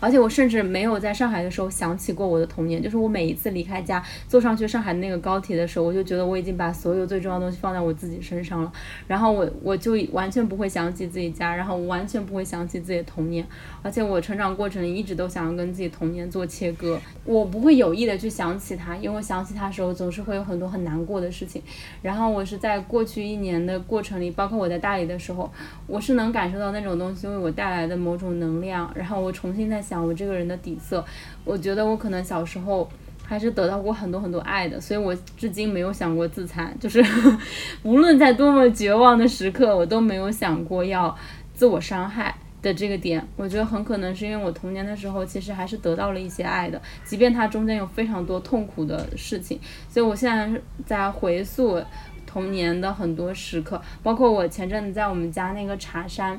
[0.00, 8.72] 而且我甚至没有在上海的时候想起过我的童年，就是我每一次离开家，坐上去上海那个高铁的时候，我就觉得我已经把所有最重要的东西放在我自己身上了，
[9.08, 13.44] 然后我我就完全不会想起自己家，然后我完全不会想起自己的童年，
[13.82, 21.60] 而且我成长过程里一直都想要跟自己童年做切割，我不会有意的去想起他，因为想起他的时候总是会有很多很难过的事情，
[22.02, 25.50] 然后我是在过去一年的过程里，包括我在大理的时候，
[25.88, 29.82] 我是能感受到那种东西为我带来的某种能量，然后我重新在。
[29.88, 31.02] 想我这个人的底色，
[31.44, 32.88] 我觉得我可能小时候
[33.24, 37.02] 还是得到过很多很多爱的，所以我至今没有想过自残，就是
[37.82, 41.16] 无论在多么绝望的时刻，我都没有想过要
[41.54, 43.26] 自我伤害的这个点。
[43.36, 51.82] 我觉得很可能是因为我童年的时候其实还是得到了一些爱的，即便它中间有非常多痛苦的事情，所以我现在在回溯。
[52.30, 56.38] 童年的很多时刻，包括我前阵子在我们家那个茶山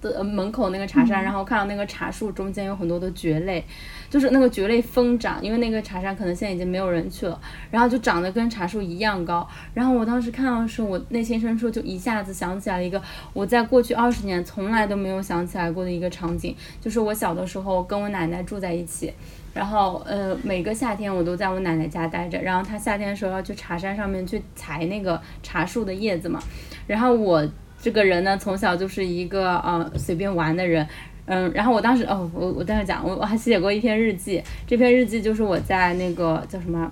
[0.00, 3.64] 的门口那个茶山，然后看到那个茶树中间有很多的蕨类。
[4.10, 9.44] 就是那个蕨类疯长，因为那个茶山可能现在已经没有人去了，然后就长得跟茶树一样高。
[9.72, 19.12] 然后我当时看到的时候，我内心深处就一下子想起来了一个我在过去二十年从来都没有想起来过的一个场景，就是我小的时候跟我奶奶住在一起，
[19.52, 26.38] 然后呃每个夏天我都在我奶奶家待着，然后她夏天的时候要去茶山上面去采那个茶树的叶子嘛，
[26.86, 27.44] 然后我
[27.84, 30.88] 这个人呢从小就是一个呃随便玩的人。
[31.26, 36.90] 嗯，然后我当时哦，我我当时讲，我我还写过一篇日记，这篇日记就是我在那个叫什么，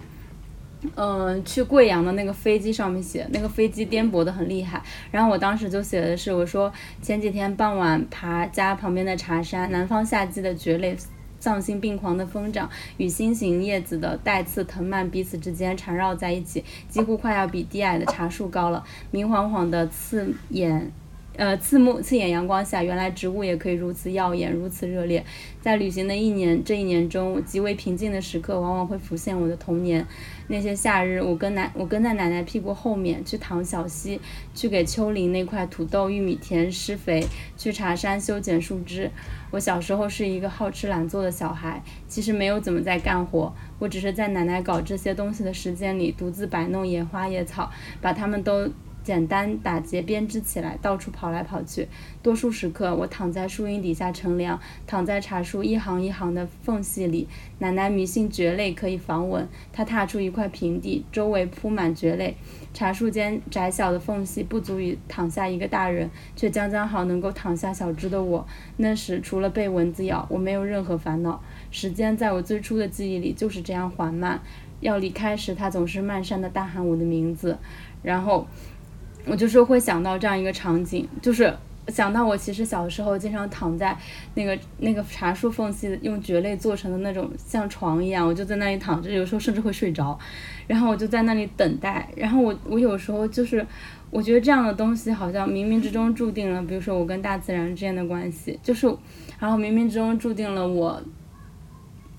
[0.95, 10.97] 嗯，去贵阳的那个飞机上面写，那个飞机颠簸的很厉害，然后我当时就写的是，我说前几天傍晚爬家旁边的茶山，南方夏季的蕨类
[11.43, 20.93] 丧心病狂的疯长，与心形叶子的带刺藤蔓彼此之间缠绕在一起，几乎快要比低矮的茶树高了，明晃晃的刺眼。
[21.35, 25.25] 呃，刺目刺眼阳光下，原来植物也可以如此耀眼，如此热烈。
[25.63, 30.07] 在旅行的一年，这一年中极为平静的时刻，往往会浮现我的童年。
[30.49, 34.21] 那些夏日，我跟奶，我跟在奶奶屁股后面去淌小溪，
[34.55, 39.11] 去给丘陵那块土豆玉米田施肥，去茶山修剪树枝。
[39.51, 47.71] 我小时候是一个好吃懒做的小孩，其实没有怎么在干活，我只是在奶奶搞这些东西的时间里，独自摆弄野花野草，
[48.03, 48.71] 把它们都。
[49.03, 51.89] 简单打结编织起来，到处跑来跑去。
[52.23, 57.27] 多数时刻，我躺在树荫底下乘凉，躺在茶树一行一行的缝隙里。
[57.59, 62.37] 奶奶迷信蕨类可以防蚊，她踏出一块平地，周围铺满蕨类。
[62.73, 68.47] 茶树间窄小的缝隙不足以躺下一个大人，却将将好能够躺下小只的我。
[68.77, 71.43] 那时，除了被蚊子咬，我没有任何烦恼。
[71.71, 74.41] 时间在我最初的记忆里就是这样缓慢。
[74.81, 77.59] 要离开时，他总是漫山的大喊我的名字，
[78.03, 78.47] 然后。
[79.25, 81.55] 我就是会想到这样一个场景，就是
[81.89, 83.97] 想到我其实小时候经常躺在
[84.35, 90.19] 那个那个茶树缝隙，用蕨类做成的那种像床一样，我就在那里躺着，有时候甚至会睡着，
[90.67, 92.09] 然后我就在那里等待。
[92.17, 93.65] 然后我我有时候就是
[94.11, 98.87] 我觉得这样的东西好像冥冥之中注定了，比如说我跟大自然之间的关系，就是
[99.39, 101.01] 然后冥冥之中注定了我，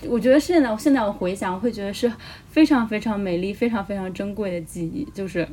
[0.08, 2.10] 我觉得现在现在我回想会觉得是
[2.48, 5.46] 非常非常美丽、非常非常珍贵的记忆，就是。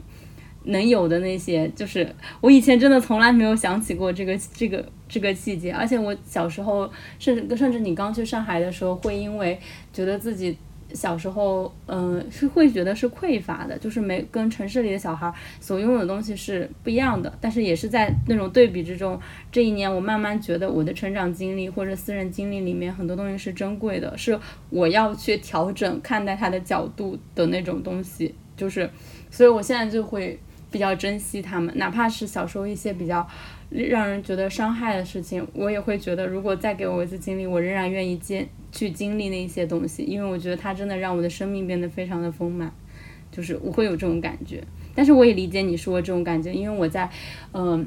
[0.65, 2.07] 能有的那些，就是
[2.39, 9.59] 我以前真的从来没有想起过这个这个这个细节，而且我小时候，甚至甚至你刚去上海的时候，会因为
[9.91, 10.55] 觉得自己
[10.93, 17.33] 小时候，嗯，是会觉得是匮乏的，就是没跟城市里的小孩所拥有的东西是不一样的。
[17.41, 19.19] 但是也是在那种对比之中，
[19.51, 28.87] 这一年我慢慢觉得我的成长经历或者私人经历里面很多东西是珍贵的，是我要去调整看待它的角度的那种东西，就是，
[29.31, 30.39] 所以我现在就会。
[30.71, 33.27] 比较珍惜他们，哪怕是小时候一些比较
[33.69, 42.73] 让人觉得伤害的事情，我也会觉得，如果再给我一次经历，我仍然愿意经去经历那些东西，因为我觉得它真的让我的生命变得非常的丰满，
[43.31, 44.63] 就是我会有这种感觉。
[44.95, 47.09] 但是我也理解你说这种感觉，因为我在
[47.53, 47.85] 嗯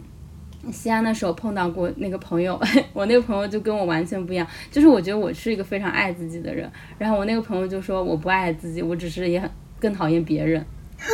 [0.70, 2.60] 西安的时候碰到过那个朋友，
[2.92, 10.64] 我那个朋友就跟我完全不一样，就是我觉得我是一个非常爱自己的人，然后我那个朋友就说我不爱自己，我只是也很更讨厌别人。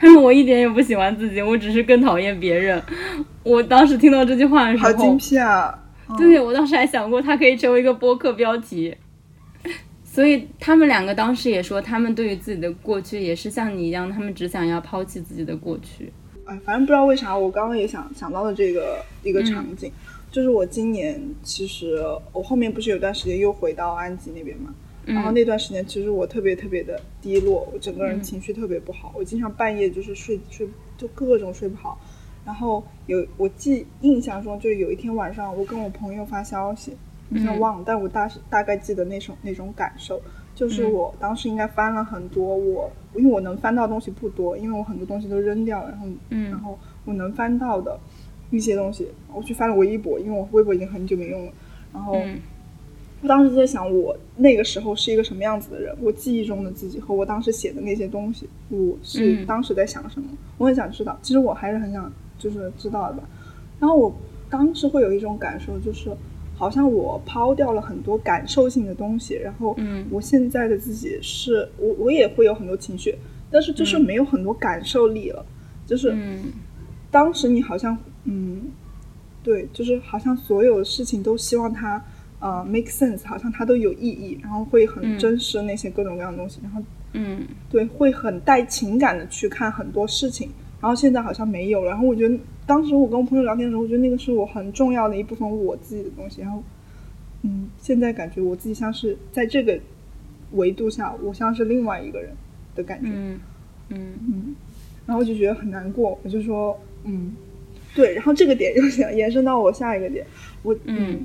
[0.00, 2.82] 他说我一点也不喜欢自己，我只是更讨厌别人。
[3.42, 5.78] 我当时听到这句话的时候，好精辟啊！
[6.16, 8.96] 对我当时还想过，它可以成为一个播客标题。
[10.02, 16.10] 所以他们两个当时也说，他们对于自己的过去也是像你一样，他们只想要抛弃自己的过去。
[16.46, 19.92] 哎，反正不知道为啥，我刚刚也想想到了这个一个场景，
[20.32, 24.74] 就是我今年其实我后面不是有段时间又回到安吉那边嘛。
[25.12, 31.98] 然后那段时间，其实我特别特别的低落，我整个人情绪特别不好，我经常半夜就是睡睡就各种睡不好。
[32.44, 36.96] 然后有我记印象中，就有一天晚上，我跟我朋友发消息，
[37.30, 40.20] 我现在忘了，但我大大概记得那种那种感受，
[40.54, 46.06] 就是我当时应该翻了很多我，因为我能翻到东西不多，因为我很多东西都扔掉了，然后
[46.50, 47.98] 然后我能翻到的
[48.50, 51.52] 一些东西，我去翻了微博，因为我微博已经很久没用了，
[51.92, 52.16] 然后。
[53.22, 55.94] 我当时在想，我那个时候是一个什么样子的人？
[56.00, 60.28] 我记忆中的自己和我当时写的那些东西，我是当时在想什么？
[60.56, 61.18] 我很想知道。
[61.20, 63.28] 其实我还是很想，就是知道的吧。
[63.78, 64.10] 然后我
[64.48, 66.10] 当时会有一种感受，就是
[66.56, 69.34] 好像我抛掉了很多感受性的东西。
[69.34, 69.76] 然后，
[70.10, 73.14] 我现在的自己是我，我也会有很多情绪，
[73.50, 75.44] 但是就是没有很多感受力了。
[75.86, 76.16] 就是
[77.10, 78.62] 当时你好像，嗯，
[79.42, 82.02] 对，就是好像所有的事情都希望它。
[82.40, 86.82] 呃，make sense，好像它都有意义，然后会很真实那些各种各样的东西，然后
[87.12, 90.48] 嗯，对，会很带情感的去看很多事情。
[90.80, 91.90] 然后现在好像没有了。
[91.90, 92.34] 然后我觉得
[92.66, 96.40] 当时我跟我朋友聊天的时候，我觉得那个是我很重要的一部分我自己的东西。
[96.40, 96.62] 然后，
[97.42, 99.78] 嗯，现在感觉我自己像是在这个
[100.52, 102.30] 维度下，我像是另外一个人
[102.74, 103.10] 的感觉。
[103.12, 103.38] 嗯
[103.90, 104.54] 嗯嗯。
[105.04, 107.34] 然后我就觉得很难过，我就说，嗯，
[107.94, 108.14] 对。
[108.14, 110.24] 然后这个点又想延伸到我下一个点，
[110.62, 111.20] 我嗯，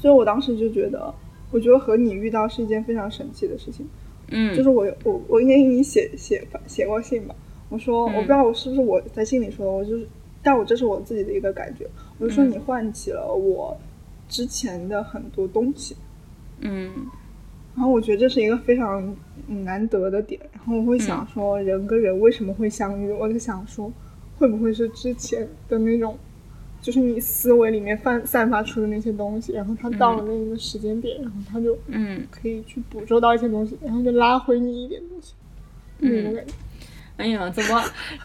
[0.00, 1.14] 所以我当时就觉得，
[1.50, 3.86] 我觉得和你遇到是一件非常神奇的事情。
[4.32, 7.34] 嗯，就是我我我应该给你写写写过信吧。
[7.68, 10.06] 我说，我不知道我是不是我在信里说的，我就是，
[10.42, 11.86] 但我这是我自己的一个感觉。
[12.18, 13.76] 我就说你唤起了我
[14.28, 15.96] 之前的很多东西，
[16.60, 16.90] 嗯，
[17.74, 19.14] 然后我觉得这是一个非常
[19.46, 20.40] 难得的点。
[20.52, 23.12] 然后我会想说，人跟人为什么会相遇？
[23.12, 23.92] 我就想说，
[24.38, 26.16] 会不会是之前的那种，
[26.80, 35.34] 就是你思维里面散散发出的那些东西，然后它到了那一个时间点，然后它就嗯可以去捕捉到一些东西，然后就拉回你一点东西，
[35.98, 36.52] 那种感觉。
[37.16, 37.84] 哎呀，怎么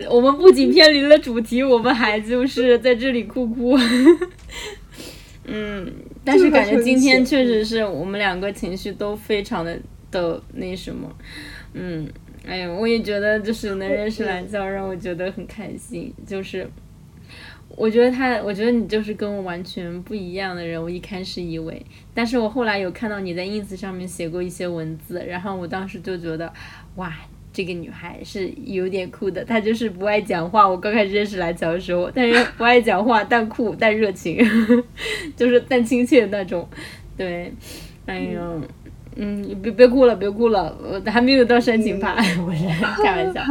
[0.10, 3.78] 我们不仅偏离了主题，我们还就是在这里哭哭。
[5.48, 5.94] 嗯，
[6.24, 9.78] 但是感觉今天确实是我们两个情绪都非常的
[10.10, 11.14] 的那什么。
[11.74, 12.08] 嗯，
[12.48, 16.14] 哎呀，我也觉得就是能认识蓝教让我觉得很开心。
[16.26, 16.66] 就是
[17.76, 20.82] 我觉得他，我觉得你就是跟我完全不一样的人。
[20.82, 26.52] 我一开始以为，但是我后来有看到你在 ins 上面写过一些文字，然后我当时就觉得，
[26.96, 27.14] 哇。
[27.54, 30.68] 这个女孩是有点酷的，她就是不爱讲话。
[30.68, 34.38] 我刚开始认识蓝桥的时候，但是不爱讲话，但酷，但热情，
[35.38, 36.68] 就是但亲切那种。
[37.16, 37.50] 对，
[38.08, 38.62] 哎呦，
[39.16, 42.58] 嗯，别别哭了，别哭了，我还没有到煽情派， 不是
[43.02, 43.42] 开玩笑。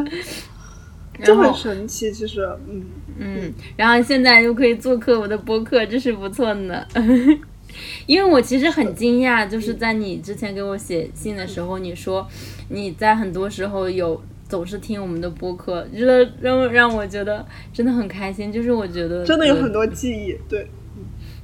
[1.22, 2.84] 就很神奇，其实，嗯
[3.18, 6.88] 嗯，然后现在又可以做客我的播客，这是不错的。
[8.06, 12.26] 因为我其实很惊讶，就是在你之前给我写信的时候，你说
[12.68, 18.52] 你在很多时候有总是听我们的播客，觉得让让我觉得真的很开心。
[18.52, 20.68] 就是我觉得真的有很多记忆，对，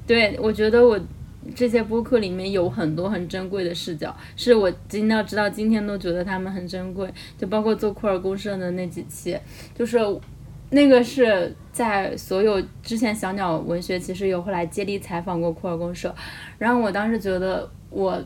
[0.07, 0.99] 对，我觉得我
[1.55, 7.13] 这些播客里面有很多很珍贵的视角，是我今到直到今天都觉得他们很珍贵。
[7.37, 9.39] 就包括做库尔公社的那几期，
[9.75, 9.99] 就是。
[10.73, 16.15] 那个是在所有之前小鸟文学其实有后来接力采访过库尔公社，
[16.59, 18.23] 然后我当时觉得我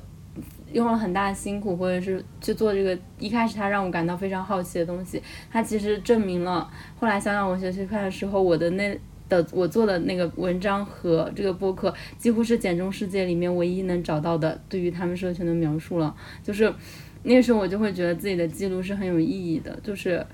[0.71, 6.71] 用了很大的辛苦，或者是去做这个，一开始他让我感到非常好奇的东西，他其实证明了
[7.01, 16.73] 后来小鸟文学去看的时候，我的那的我做的那个文章和这个播客几乎是简中世界里面唯一能找到的对于他们社群的描述了，就是
[17.23, 20.25] 那个时候我就会觉得自己的记录是很有意义的，就是。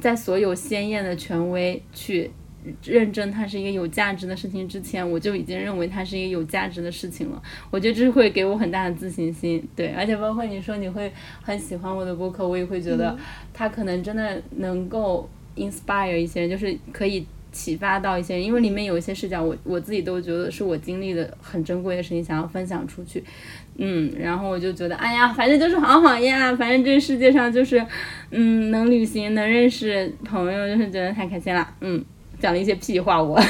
[0.00, 2.30] 在所有鲜艳的权威去
[2.82, 7.42] 认证它是一个有价值的事情之前，我就已经认为它是一个有价值的事情了。
[7.70, 9.88] 我觉得这是会给我很大的自信心，对。
[9.88, 11.12] 而且包括你说你会
[11.42, 13.14] 很喜欢我的播客，我也会觉得
[13.52, 23.22] 它可能真的能够 inspire 一些人，就是可以启发到一些，因为里面有一些视角，我我自己都觉得是我经历的很珍贵的事情，想要分享出去。
[23.76, 27.84] 嗯，然后我就觉得，哎呀，反正就是好好呀，反正这世界上就是，
[28.30, 31.66] 嗯，能旅行，能认识朋友，就是觉得太开心了。
[31.80, 32.04] 嗯，
[32.40, 33.40] 讲了一些屁话我，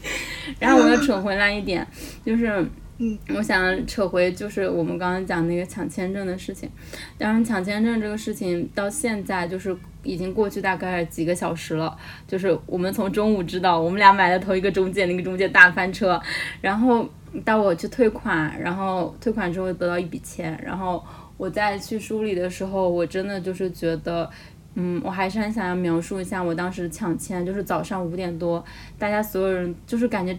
[0.58, 1.86] 然后我又扯回来一点，
[2.24, 2.66] 就是，
[3.02, 6.70] 嗯，我想扯回就是我们刚刚讲那个抢签证的事情，
[7.16, 11.96] 当然抢签证这个事情到现在就是已经过去大概几个小时了，
[12.28, 16.20] 就是我们从中午知道，我们俩买了头一个中介，那个中介大翻车，
[16.60, 17.08] 然后。
[17.44, 21.00] 到我去退款，然后退款之后得到一笔钱，然后
[21.36, 24.28] 我再去梳理的时候，我真的就是觉得，
[24.74, 28.64] 嗯，我还是很想要描述一下我当时抢签，就是早上五点多，
[28.98, 30.36] 大家所有人就是感觉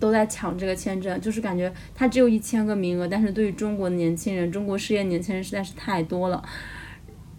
[0.00, 6.42] 都在抢这个签证，就是感觉它只有一千个名额，但是对于中国的年轻人，中国失业年轻人实在是太多了。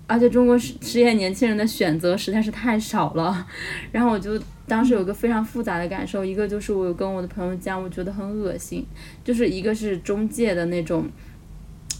[0.08, 3.46] 而且中国失失业年轻人的选择实在是太少了，
[3.94, 8.84] 然后我就当时有个非常复杂的感受，一个就是我有跟我的朋友讲，我觉得很恶心，
[9.24, 11.08] 就是一个是中介的那种，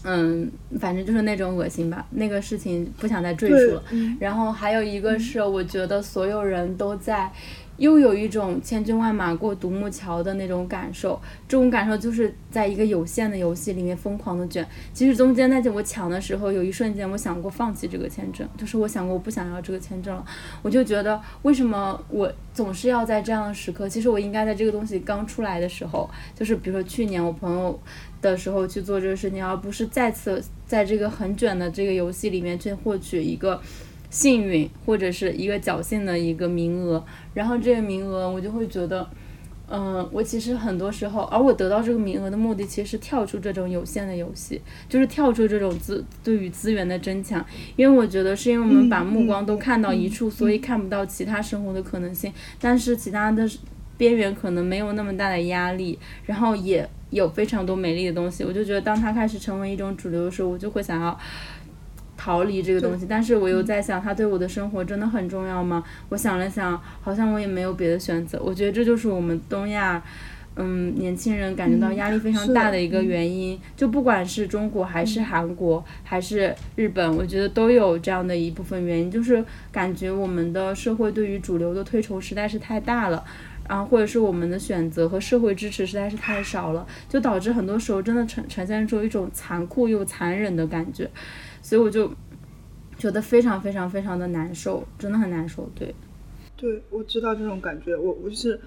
[0.02, 0.50] 嗯，
[0.80, 3.82] 反正就是那种恶心吧，那个事情不想再赘述了。
[4.18, 7.32] 然后还有一个是我觉得所有人都在。
[7.80, 11.18] 又有一种千军万马过独木桥的那种感受，
[11.48, 14.66] 这种感受就是在一个有限的游戏里面疯狂的卷。
[14.92, 20.22] 其实中间在我抢的时候，有一瞬间我想过放弃这个签证，就是我想过我不想要这个签证了。
[20.60, 23.88] 我就觉得为什么我总是要在这样的时刻？
[23.88, 26.06] 其实我应该在这个东西刚出来的时候，
[26.36, 27.80] 就是比如说去年我朋友
[28.20, 33.58] 的时候去做这个事情，而不是再次在这个很卷的这个游戏里面去获取一个。
[34.10, 37.02] 幸运或者是一个侥幸的一个名额，
[37.32, 39.08] 然后这个名额我就会觉得，
[39.68, 47.44] 嗯，我其实很多时候，而我得到这个名额的目的，其实是跳出这种有限的游戏，就是跳出这种资对于资源的争抢。
[47.76, 52.32] 因为我觉得是因为我们把目光都看到一处，所以看不到其他生活的可能性。
[52.60, 53.48] 但是其他的
[53.96, 55.96] 边缘可能没有那么大的压力，
[56.26, 58.42] 然后也有非常多美丽的东西。
[58.42, 61.16] 我就觉得，当它开始成为一种主流的时候，我就会想要。
[62.22, 65.82] 逃离这个东西，但是我又在想，它对我的生活真的很重要吗？
[66.10, 68.38] 我想了想，好像我也没有别的选择。
[68.44, 70.02] 我觉得这就是我们东亚，
[70.56, 73.58] 嗯，年轻人感觉到压力非常大的一个原因。
[73.74, 79.42] 就不管是中国还是韩国还是日本，我觉得都有这样的一部分原因，就是
[79.72, 83.24] 感觉我们的社会对于主流的推崇实在是太大了，
[83.66, 91.08] 然后或者是我们的选择和社会支持实在是太少了，就导致很多时候真的呈呈现出一种残酷又残忍的感觉。
[91.70, 92.10] 所以我就
[92.98, 95.70] 觉得非常非常非常的难受，真的很难受。
[95.72, 95.94] 对，
[96.56, 97.96] 对，我知道这种感觉。
[97.96, 98.60] 我我是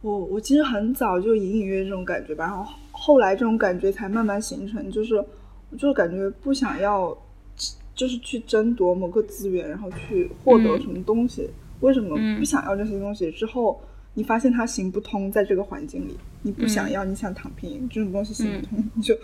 [0.00, 7.16] 我我其实很早就隐隐约这种感觉吧，然后后来这种感觉才慢慢形成，就是我就是感觉不想要，
[7.94, 11.48] 就是去争夺某个资源，然后去获得什么东西。
[11.78, 13.30] 为什么不想要这些东西？
[13.30, 13.80] 之后
[14.14, 19.16] 你发现它行不通，在这个环境里，你不想要，你想躺平，这种东西行不通，你就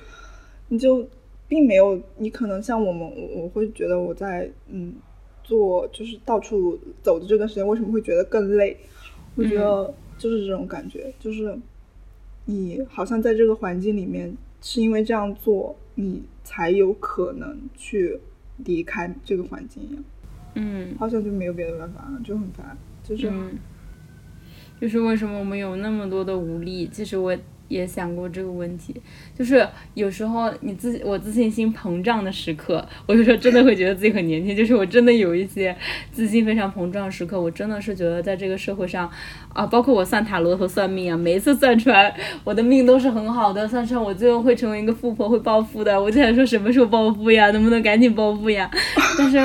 [0.69, 1.05] 你就。
[1.51, 4.95] 并没有，你可能像我们，我我会觉得我在嗯
[5.43, 8.77] 做就是到处走的这段时间，为什么会觉得更累？
[9.35, 11.59] 我觉得就是这种感觉，就是
[12.45, 18.21] 你好像在这个环境里面，是因为这样做，你才有可能去
[18.59, 20.05] 离开这个环境一样。
[20.55, 23.29] 嗯，好像就没有别的办法了，就很烦，就是
[24.81, 26.87] 就是为什么我们有那么多的无力？
[26.87, 27.37] 其实我。
[27.71, 28.95] 也想过这个问题，
[29.39, 34.57] 就是有时候你自我自信心膨胀的时刻，我有时候真的会觉得自己很年轻。
[34.57, 35.75] 就是我真的有一些
[36.11, 39.09] 自信非常膨胀的时刻，我真的是觉得在这个社会上，
[39.53, 42.13] 啊，包括我算塔罗和算命啊，每一次算出来
[42.43, 46.03] 我的命都是很好的，算出来我最后会成为一个富婆，会暴富的。
[46.03, 47.53] 我就想说什么时候暴富呀？
[47.53, 48.69] 能不能赶紧暴富呀？
[49.17, 49.39] 但是，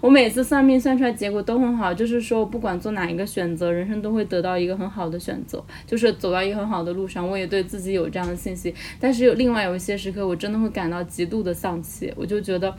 [0.00, 7.07] 我每次算命算出来结果都很好，就是说不管做哪一个选择，人生都会得到一个很好的选择，就是走到一个很好的路。
[7.08, 12.12] 上我也对自己有这样的信心，但是有另外有一些时刻，我真的会感到极度的丧气。
[12.16, 12.74] 我就觉得，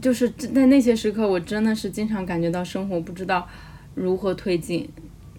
[0.00, 3.46] 就是在那些时刻，我真的是经常感觉到生活不知道
[3.94, 4.88] 如何推进，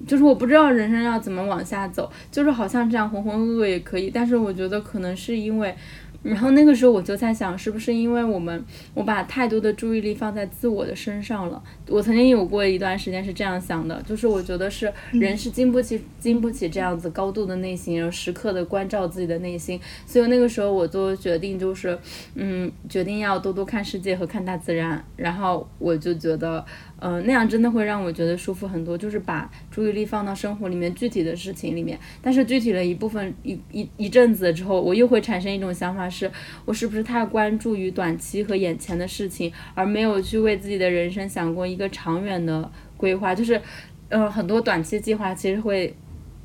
[0.05, 5.75] 就是我不知道人生要怎么往下走，就是好像这样浑浑噩噩也可以，但是我觉得可能是因为。
[6.23, 8.63] 然后那个时候我就在想，是不是因为我们
[8.93, 11.61] 我把太多的注意力放在自我的身上了？
[11.89, 19.79] 我曾经有过一段时间是这样想的，就是我觉得是人是经不起经不起这样子高度的内心，然后时刻的关照自己的内心。
[20.05, 21.99] 所以那个时候我就决定就是，
[22.35, 25.03] 嗯，决定要多多看世界和看大自然。
[25.17, 26.65] 然后我就觉得。
[27.05, 31.99] 嗯，那样真的会让我觉得舒服很多，就是把注意力放到生活里面具体的事情里面。
[32.21, 36.31] 但是具体了一部分一一一阵子之后，我又会产生一种想法，是
[36.63, 43.35] 我是不是太关注于短期和眼前的事情，而没有去为自己的人生想过一个长远的规划？
[43.35, 43.61] 就是，
[44.07, 45.93] 嗯，很多短期计划其实会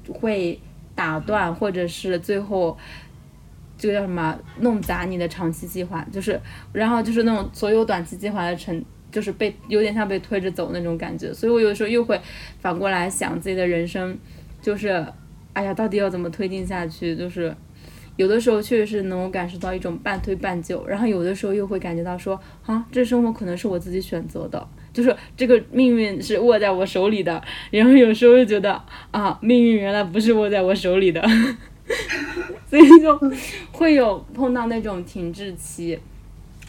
[0.09, 0.61] 会
[0.97, 2.77] 打断，或者是最后
[3.77, 6.05] 就叫什么弄砸你的长期计划。
[6.11, 6.41] 就是，
[6.73, 8.85] 然后就是那种所有短期计划的成。
[9.11, 12.21] 就是被有点像被推着走那种感觉，所以我有时候又会
[12.61, 14.17] 反过来想自己的人生，
[14.61, 15.05] 就是，
[15.53, 17.17] 哎呀，到底要怎么推进下去？
[17.17, 17.55] 就是
[18.17, 27.43] 有的时候确实是能够感受到一种半推半就，然后有的时候又会感觉到说，啊，这生活可能是我自己选择的，就是这个命运是握在我手里的。
[27.71, 31.25] 然后有时候又觉得，啊，命运原来不是握在我手里的，
[32.69, 33.19] 所以就
[33.73, 35.99] 会有碰到那种停滞期。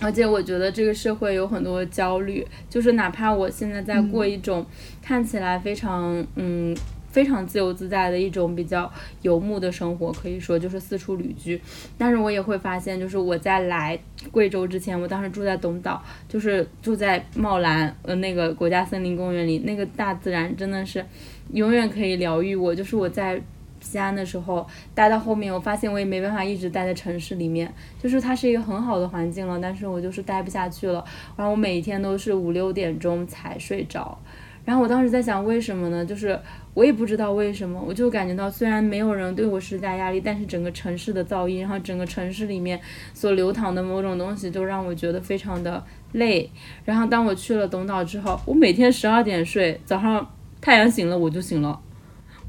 [0.01, 4.65] 而且我觉得这个社会有很多焦虑，就是哪怕我现在在过一种
[5.01, 6.75] 看起来非常嗯
[7.11, 8.89] 非常自由自在的一种比较
[9.23, 11.59] 游牧的生活，可以说就是四处旅居，
[11.97, 13.99] 但是我也会发现，就是我在来
[14.31, 21.05] 贵州之前，我当时住在东岛，就是住在茂兰呃那个国家森林公园里，那个大自然真的是
[21.51, 23.41] 永远可以疗愈我，就是我在。
[23.79, 31.03] 西安的时候待到后面，我发现我也没办法一直待在城市里面，就是它是一个很好的环境了，但是我就是待不下去了。
[31.35, 34.17] 然后我每天都是五六点钟才睡着。
[34.65, 36.05] 然后我当时在想，为什么呢？
[36.05, 36.39] 就是
[36.75, 42.79] 我也不知道为什么，我就感觉到虽然没有人对我施加压力，但是整个城市的噪音，然后整个城市里面
[43.15, 46.47] 所流淌的某种东西，就让我觉得非常的累。
[46.85, 50.29] 然后当我去了东岛之后，我每天十二点睡，早上
[50.61, 51.79] 太阳醒了我就醒了。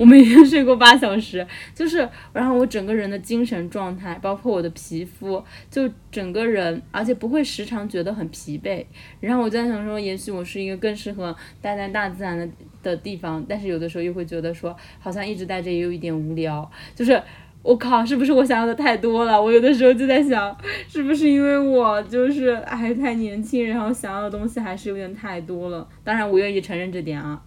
[0.00, 1.46] 我每天睡过八小时，
[1.76, 8.82] 就是，然后我整个人的精神状态，包括我的皮肤，就整个人，而且不会时常觉得很疲惫。
[9.20, 12.48] 然后我在想说，也许我是一个更适合待在大自然的
[12.82, 16.70] 的地方，但是有的时候又会觉得说，好像一直待着也有一点无聊。
[16.94, 17.22] 就是
[17.62, 19.42] 我靠，是不是我想要的太多了？
[19.42, 20.56] 我有的时候就在想，
[20.88, 25.86] 是不是因为我就是还太年轻，然后想要的东西还是有点太多了。
[26.02, 27.42] 当然，我愿意承认这点啊。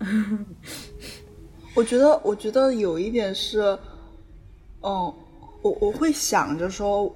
[1.75, 3.77] 我觉得，我觉得有一点是，
[4.81, 5.13] 嗯，
[5.61, 7.13] 我我会想着说，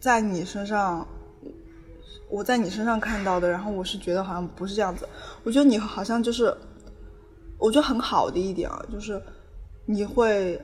[0.00, 1.06] 在你身上。
[2.30, 5.06] 我在你身上看到的，然后我是觉得好像不是这样子。
[5.44, 6.52] 我觉得你好像就是，
[7.58, 9.22] 我觉得很好的一点啊，就是
[9.84, 10.60] 你会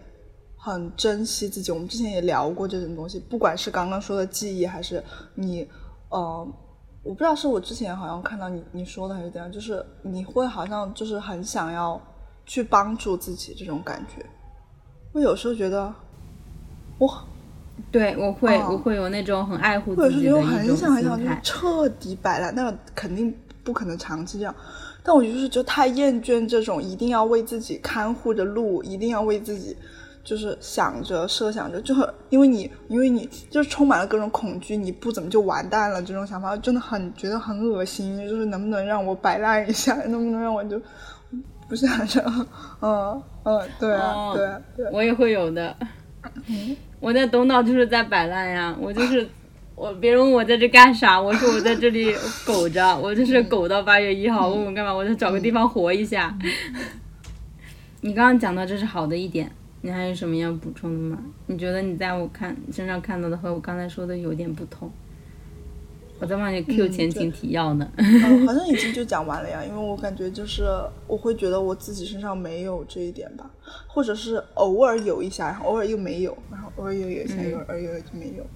[0.57, 1.71] 很珍惜自己。
[1.71, 5.69] 我们之前也聊过这种东西，不管是刚刚说的记忆，还是你，
[6.09, 6.49] 呃，
[7.05, 12.01] 我不知道是我之前好像看到你你说的还是怎样，就是你会好像就是很想要
[12.51, 14.27] 去帮助自己这种感觉。
[15.13, 15.95] 我有时候觉得，
[16.99, 17.09] 我。
[17.93, 21.41] 对，我会，我会有那种很爱护自己的一种心态。
[21.45, 23.33] 彻底摆烂，那肯定
[23.63, 24.53] 不可能长期这样。
[25.05, 29.75] 但我就是就太厌倦这种一定要为自己看护着路，一定要为自己
[30.25, 38.19] 就是想着设想着，就很因为你因为你就是充满了各种恐惧，你不怎么就完蛋了这种想法，真的很觉得很恶心。
[38.29, 40.79] 就是能不能让我摆烂一下，能不能让我就
[41.71, 42.21] 不想着，
[42.81, 45.75] 嗯嗯，对啊，对对，我也会有的。
[46.99, 49.27] 我在东岛就是在摆烂呀，我就是
[49.77, 52.13] 我，别人问我在这干啥，我说我在这里
[52.45, 54.49] 苟着， 我就是苟到八月一号。
[54.49, 56.37] 问我干嘛，我就找个地方活一下。
[58.01, 59.49] 你刚刚讲到这是好的一点，
[59.83, 61.19] 你还有什么要补充的吗？
[61.47, 64.91] 你觉得你在我看身上看到的和我刚才说的有点不同？
[66.21, 67.91] 我在帮你 Q 前情提要呢，
[68.47, 69.65] 好像已经就讲完了呀。
[69.65, 70.65] 因为我感觉就是
[71.07, 73.51] 我会觉得我自己身上没有这一点吧，
[73.87, 78.47] 或者是偶尔有一下，然后偶尔又没有，然后偶尔又有一下，偶尔又没有。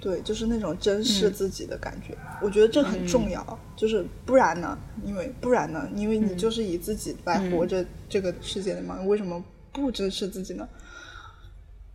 [0.00, 2.16] 对，就是那种珍视自己的感觉。
[2.40, 4.76] 我觉得这很重要，就是不然呢？
[5.04, 5.88] 因为不然呢？
[5.94, 9.40] 因为你就是以自己来活着这个世界的嘛，为什么
[9.70, 10.68] 不珍视自己呢？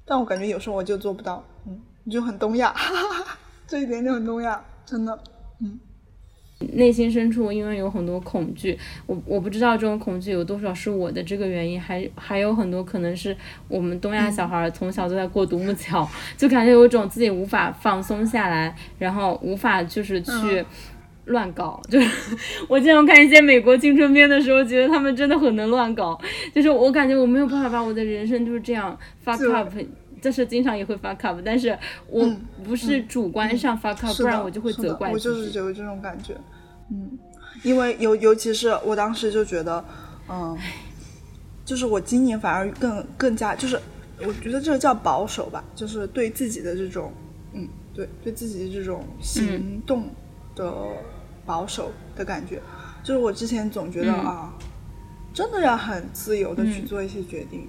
[0.05, 2.73] 但我感觉有时候我就做不到，嗯，就很东亚，
[3.67, 4.63] 这一点就很东亚。
[4.87, 5.19] 真的，
[5.61, 5.77] 嗯，
[6.73, 13.35] 内心深处因为有很多恐惧，我我不知道这种恐惧有多少是我的这个原因，还还有很多可能是
[13.67, 16.07] 我们东亚小孩从小都在过独木桥，
[16.37, 20.65] 就感觉有一种自己无法放松下来，然后无法就是去
[21.25, 22.37] 乱搞， 就是
[22.69, 26.17] 我经常看一些美国青春片的时候，觉得他们真的很能乱搞，
[26.55, 29.69] 就是我感觉我没有办法把我的人生就是这样 fuck up。
[30.21, 31.77] 就是经常也会 fuck up，但是
[32.09, 32.27] 我
[32.63, 36.35] 不是主观上 fuck up，不然我就会责怪我就是有这种感觉，
[36.89, 37.17] 嗯，
[37.63, 39.83] 因为尤尤其是我当时就觉得，
[40.27, 40.57] 嗯，
[41.63, 43.79] 就是我今年反而更更加就是，
[44.25, 47.11] 我觉得这个叫保守吧，就是对自己的这种，
[47.53, 50.09] 嗯，对，对自己的这种行动
[50.55, 50.73] 的
[51.45, 52.61] 保守的感觉，
[53.03, 54.53] 就是我之前总觉得啊，
[55.33, 57.67] 真的要很自由的去做一些决定。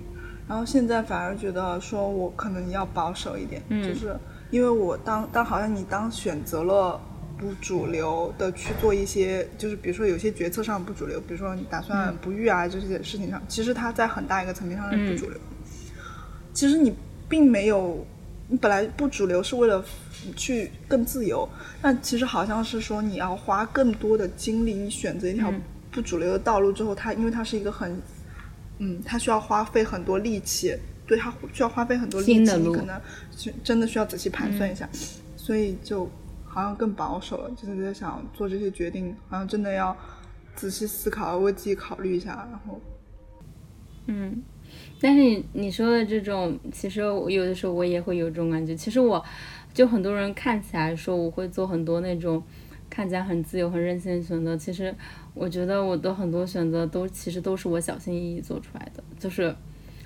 [0.49, 4.17] 然后现在反而觉得说，我可能要保守一点，就是
[4.51, 6.99] 因为我当当好像你当选择了
[7.37, 15.39] 不主流的去做一些，就是比如说有些决策上不主流，比如说你打算不育啊这些事情上，其实它在很大一个层面上是不主流。
[16.55, 16.95] 其实你
[17.29, 18.03] 并没有，
[18.47, 19.85] 你本来不主流是为了
[20.35, 21.47] 去更自由，
[21.83, 25.53] 但其实好像是说你要花更多的精力，你选择一条
[25.91, 28.01] 不主流的道路之后，它因为它是一个很。
[28.81, 30.73] 嗯，他需要花费很多力气，
[31.05, 33.01] 对他需要花费很多力气，你可能
[33.65, 34.89] 真的需要仔细盘算一下，
[35.37, 36.09] 所以就
[36.45, 39.97] 好像更保守了，就是在想做这些决定，好像真的要
[40.55, 42.81] 仔细思考，为自己考虑一下，然后，
[44.07, 44.41] 嗯，
[45.01, 49.25] 但是你你说的这种，其实有的时候我也会有这种感觉，其实我
[49.75, 52.41] 就很多人看起来说我会做很多那种
[52.89, 54.95] 看起来很自由、很任性的选择，其实。
[55.39, 59.55] 我觉得我的很多选择都其实都是我小心翼翼做出来的，就是，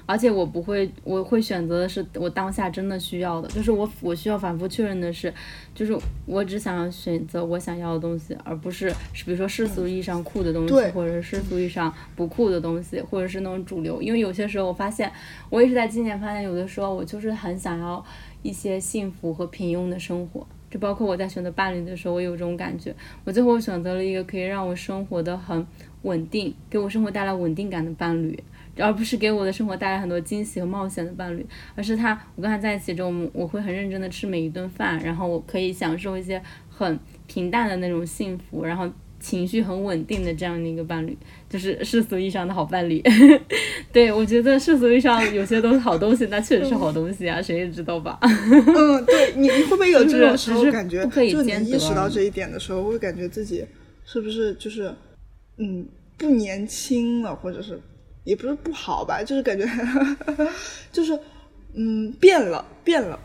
[0.05, 5.33] 而且我不会，我会选择的是我当下真的需要的，就是我我需要反复确认的是，
[5.75, 14.03] 就是我只想要选择我想要的东西，而不是是比如说世俗意义上酷的东西，或者是世俗意义上不酷的东西，或者是那种主流。
[14.03, 15.11] 因为有些时候我发现，
[15.49, 18.05] 我也是在今年发现，有的时候我就是很想要
[18.43, 20.47] 一些幸福和平庸的生活。
[20.73, 22.95] 就包括我在选择伴侣的时候，我有这种感觉。
[23.25, 25.67] 我最后选择了一个可以让我生活的很
[26.01, 28.43] 稳定，给我生活带来稳定感的伴侣，
[28.79, 31.45] 而不是给我的生活带来很多惊喜和冒险的伴侣。
[31.77, 38.91] 而是他，我跟他在一起之后，我会很认真的吃每一顿饭，然后我可以享受一些很平淡的那种幸福，然后。
[39.23, 41.17] 情绪很稳定的这样的一个伴侣，
[41.49, 43.01] 就是世俗意义上的好伴侣。
[43.93, 48.19] 对我觉得世俗意义上有些都是好东西，那确实是好东西啊，谁也知道吧？
[48.23, 51.07] 嗯，对你，你会不会有这种时候感觉？
[51.31, 53.65] 就你意识到这一点的时候，会感觉自己
[54.05, 54.93] 是不是就是
[55.59, 55.87] 嗯
[56.19, 57.81] 不年轻了，或者是
[58.25, 59.65] 也不是不好吧，就是感觉
[60.91, 61.17] 就是
[61.75, 63.19] 嗯变了变了，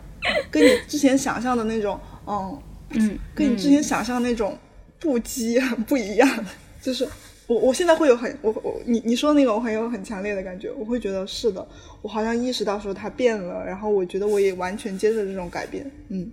[0.51, 2.59] 跟你之前想象的那种嗯
[2.91, 4.57] 嗯，跟你之前想象那种
[4.99, 6.45] 不羁很不一样，
[6.81, 7.07] 就是
[7.47, 11.67] 我我现在会有很我我你你说那个我很有很强烈的感觉，我会觉得是的，
[12.01, 16.31] 我好像意识到说他变了，然后我觉得我也完全接受这种改变，嗯。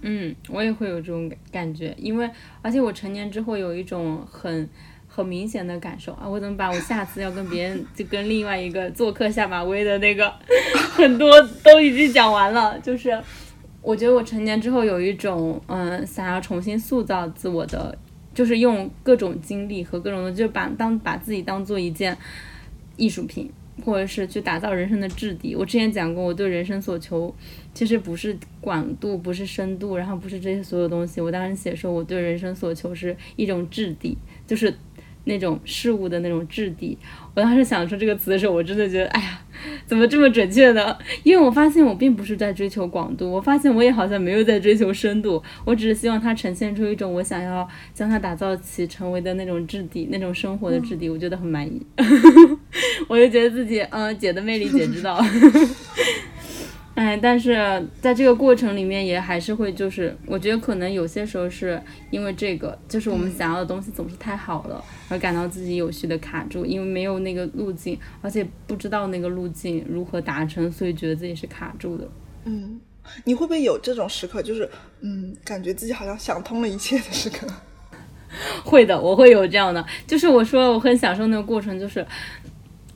[0.00, 2.30] 嗯，我也会有这种感感觉，因为
[2.62, 4.68] 而且我成年之后有一种很
[5.08, 6.12] 很明显的感受。
[6.12, 10.32] 啊，我怎么把我下次要跟别人就跟另外一个做客下马威的那个
[10.94, 13.20] 很多都已经讲完了，就是
[13.82, 17.96] 我觉得我成年之后有一种嗯想要重新塑造自我的，
[18.34, 22.16] 就是用各种经历和各种的就把当把自己当做一件
[22.96, 23.50] 艺术品。
[23.84, 25.54] 或者是去打造人生的质地。
[25.54, 27.32] 我之前讲过，我对人生所求
[27.72, 31.20] 其实不是广度，不是深度，然后不是这些所有东西。
[31.20, 34.18] 我当时写说，我对人生所求是一种质地，
[34.48, 34.74] 就是
[35.26, 36.98] 那种事物的那种质地。
[37.38, 39.38] 我当时想出这个词的时候，我真的觉得，哎呀，
[39.86, 40.98] 怎么这么准确呢？
[41.22, 51.80] 因为我发现我并不是在追求广度，我发现我也好像没有在追求深度，我只是希望它呈现出一种我想要将它打造起成为的那种质地，那种生活的质地，我觉得很满意。
[53.06, 55.24] 我就觉得自己，嗯，姐的魅力姐知道。
[56.98, 57.54] 哎，但是
[58.00, 61.80] 在这个过程里面，也还是会，就是我觉得可能有些时候是
[62.10, 72.08] 因为这个，就是我们想要的东西总是太好了，而感到自己有序的卡住，因为没有那个路径，而且不知道那个路径如何达成，所以觉得自己是卡住的。
[72.46, 72.80] 嗯，
[73.22, 74.68] 你会不会有这种时刻，就是
[75.00, 77.46] 嗯，感觉自己好像想通了一切的时刻？
[78.64, 82.04] 会的，我会有这样的，就是我说我很享受那个过程，就是。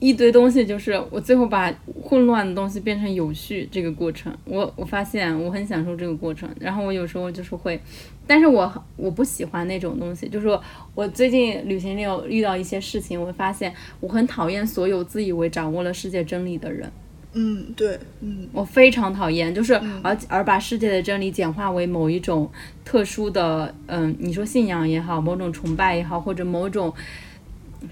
[0.03, 1.73] 一堆东西，就是我最后把
[2.03, 6.51] 混乱的东西变成有序这个过程，我我发现我很享受这个过程。
[6.59, 7.81] 然后我有时候就是会，
[8.27, 10.59] 但是我我不喜欢那种东西，就是
[10.97, 16.91] 我最近旅行里有遇到一些事情，我会发现我很讨厌所有自以为掌握了世界真理的人。
[17.35, 22.51] 嗯，对，嗯，我非常讨厌，就是而而把世界的真理简化为某一种
[22.85, 26.93] 特殊的，嗯，你说信仰也好，某种崇拜也好，或者某种。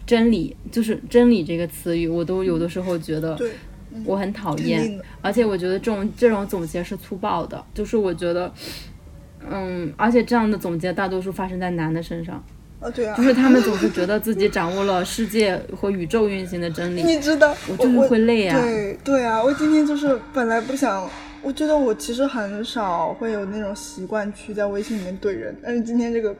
[0.06, 3.38] 真理就是真理这个词语，我都有的时候觉得
[4.04, 8.52] 我很讨厌，而且我觉得这种这种总结是粗暴的，就是我觉得，
[9.50, 12.42] 嗯，而且这样的总结大多数发生在男的身上，
[12.78, 21.10] 啊对啊，就是他们总是觉得自己掌握了世界和宇宙运行的真理，你知道，我就是会累啊，对对啊，我今天就是本来不想，
[21.42, 26.32] 我觉得我其实很少会有那种习惯去在微信里面怼人，但是今天这个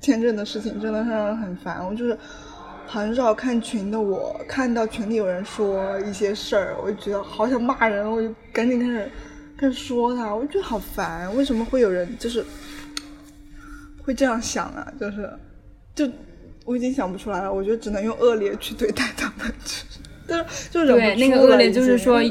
[0.00, 2.18] 签证的事情真的是让人很烦，我就是。
[2.88, 9.10] 很少看群的我，看到群里有人说一些事儿，我就觉得好想骂人，我就赶紧开始
[9.58, 12.42] 开始说他，我就觉得好烦，为什么会有人就是
[14.02, 14.90] 会这样想啊？
[14.98, 15.30] 就是
[15.94, 16.10] 就
[16.64, 19.52] 我已经想不出来了，我觉得只能用恶劣去对待他们，
[20.26, 22.22] 但是就是对那个恶劣就是说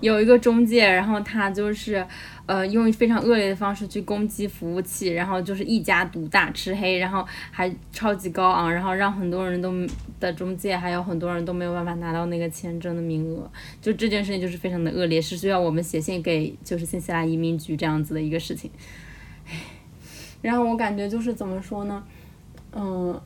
[0.00, 2.04] 有一个中介，然后他就是。
[2.46, 9.72] 呃，用非常恶劣的方式去攻击服务器，然后就是一家独大吃黑，然后还超级高昂，然后让很多人都
[10.20, 13.50] 的中介还有很多人都没有办法拿到那个签证的名额，
[13.82, 18.70] 就这件事情就是非常的恶劣，是需要我们写信给就是新西兰移民局这样子的一个事情。
[19.48, 19.52] 唉，
[20.40, 22.04] 然后我感觉就是怎么说呢，
[22.72, 23.20] 嗯，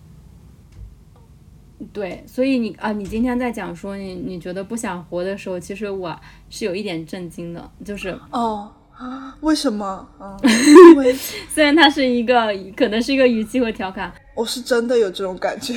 [1.92, 6.18] 对，所以你啊，你今天在讲说你你觉得不想活的时候，其实我
[6.48, 8.72] 是有一点震惊的，就是哦。
[9.00, 9.34] 啊？
[9.40, 9.86] 为什么？
[10.18, 10.36] 啊，
[10.92, 11.12] 因为
[11.48, 15.74] 虽然它是一个，可能是一个语气和调侃，我是真的有这种感觉。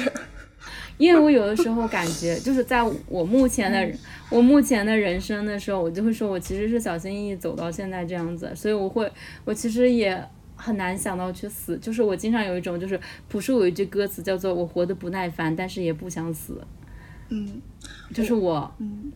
[0.97, 3.97] 因为我有的时候感觉， 就是在我目前的
[4.29, 9.09] 我目前的人生的时候，我就会说我其实是小心翼翼走到现在这样子，所以我会，
[9.45, 10.21] 我其实也
[10.55, 11.77] 很难想到去死。
[11.77, 16.61] 就是我经常有一种，就是朴树有一句歌词叫做“我活得不耐烦，但是也不想死”。
[17.29, 17.61] 嗯，
[18.13, 18.71] 就是我，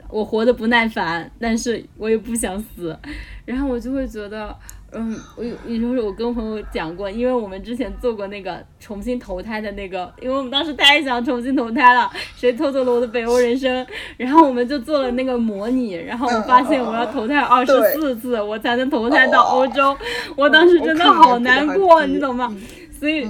[0.10, 2.98] 我活得不耐烦，但是我也不想死，
[3.46, 4.56] 然后我就会觉得，
[4.92, 13.86] 嗯，我有，有时候我跟朋友讲过，因为我们之前做过那个重新投胎的那个，因为我们当时太想重新投胎了，谁偷走了我的北欧人生，
[14.18, 19.96] 然后我们就做了那个模拟，然后我发现我要投胎二十四次，我才能投胎到欧洲，
[20.36, 22.56] 我当时真的好难过，你懂吗？
[23.00, 23.30] 所以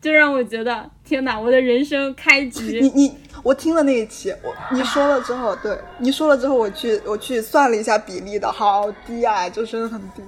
[0.00, 3.14] 就让我觉得，天哪，我的人生开局， 你你。
[3.42, 10.22] 我听了那一期，我你说了之后，对你说了之后，我去我去算了一下比例的，好低啊，就真的很低，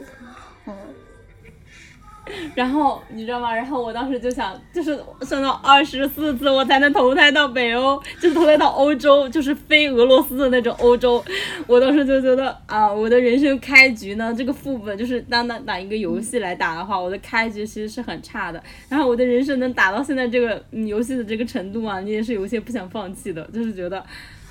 [2.54, 3.54] 然后你知道吗？
[3.54, 11.22] 然后我当时就想，就是算到二十四次我才能投胎到北欧，就是投胎到欧洲，就是非俄罗斯的那种欧洲。
[11.66, 18.62] 我当时就觉得啊，我的人生开局呢，这个副本就是当拿打一个游戏来打的话，我的开局其实是很差的。
[18.88, 24.04] 然后我的人生能打到现在这个游戏的这个程度啊，你也是有些不想放弃的，就是觉得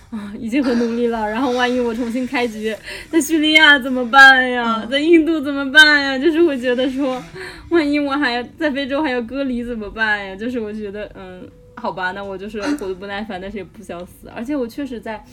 [0.10, 1.30] 啊， 已经很努力了。
[1.30, 2.76] 然后万一我重新开局，
[3.12, 4.86] 在叙利亚怎么办呀？
[4.89, 6.18] 在印度怎么办呀？
[6.18, 7.22] 就是会觉得说，
[7.70, 10.36] 万一我还要在非洲还要隔离怎么办呀？
[10.36, 11.45] 就是我觉得，嗯，
[11.76, 14.30] 好吧，那我就是活得不耐烦，但是也不想死。
[14.34, 15.24] 而且我确实在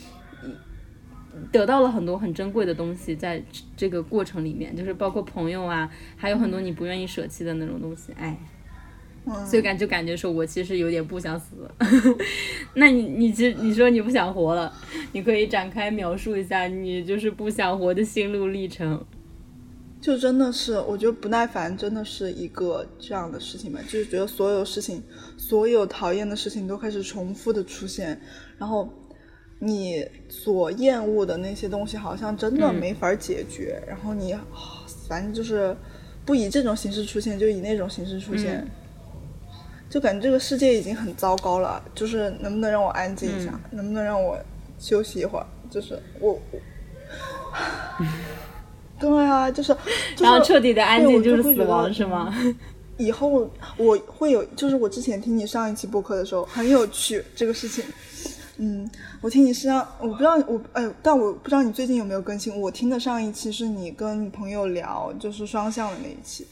[1.52, 3.42] 得到了很多很珍贵的东西，在
[3.76, 8.12] 这个过程里面，就是包括朋友啊，还有很多你不愿意舍弃的那种东西。
[8.18, 8.36] 哎。
[9.46, 11.56] 所以感就感觉说，我其实有点不想死。
[12.74, 14.70] 那你你其实你说你不想活了，
[15.12, 19.02] 你可以展开描述一下你就是不想活的心路历程。
[19.98, 25.02] 就真的是，我觉得不耐烦真的是一个这样的事情吧，就是觉得所有事情，
[25.38, 28.20] 所有讨厌的事情都开始重复的出现，
[28.58, 28.86] 然后
[29.58, 34.36] 你所厌恶的那些东西好像真的没法解决，然后你
[35.08, 35.74] 反正就是
[36.26, 38.62] 不以这种形式出现，就以那种形式出现。
[39.94, 44.36] 就感觉这个世界已经很糟糕了，就是能不能让我安静一下，能不能让我
[44.76, 45.46] 休息一会儿？
[45.70, 46.36] 就是我，
[48.98, 49.76] 对啊，就是，
[50.18, 52.34] 然后彻底的安静就是死亡，是吗？
[52.98, 57.84] 以后我会有，就是我之前听你上一期播客的时候很有趣这个事情，
[58.56, 58.90] 嗯，
[59.20, 62.60] 我听你上，我不知道我哎，但我不知道你最近有没有更新。
[62.60, 66.44] 我听的上一期是你跟朋友聊，就是双向的那一期，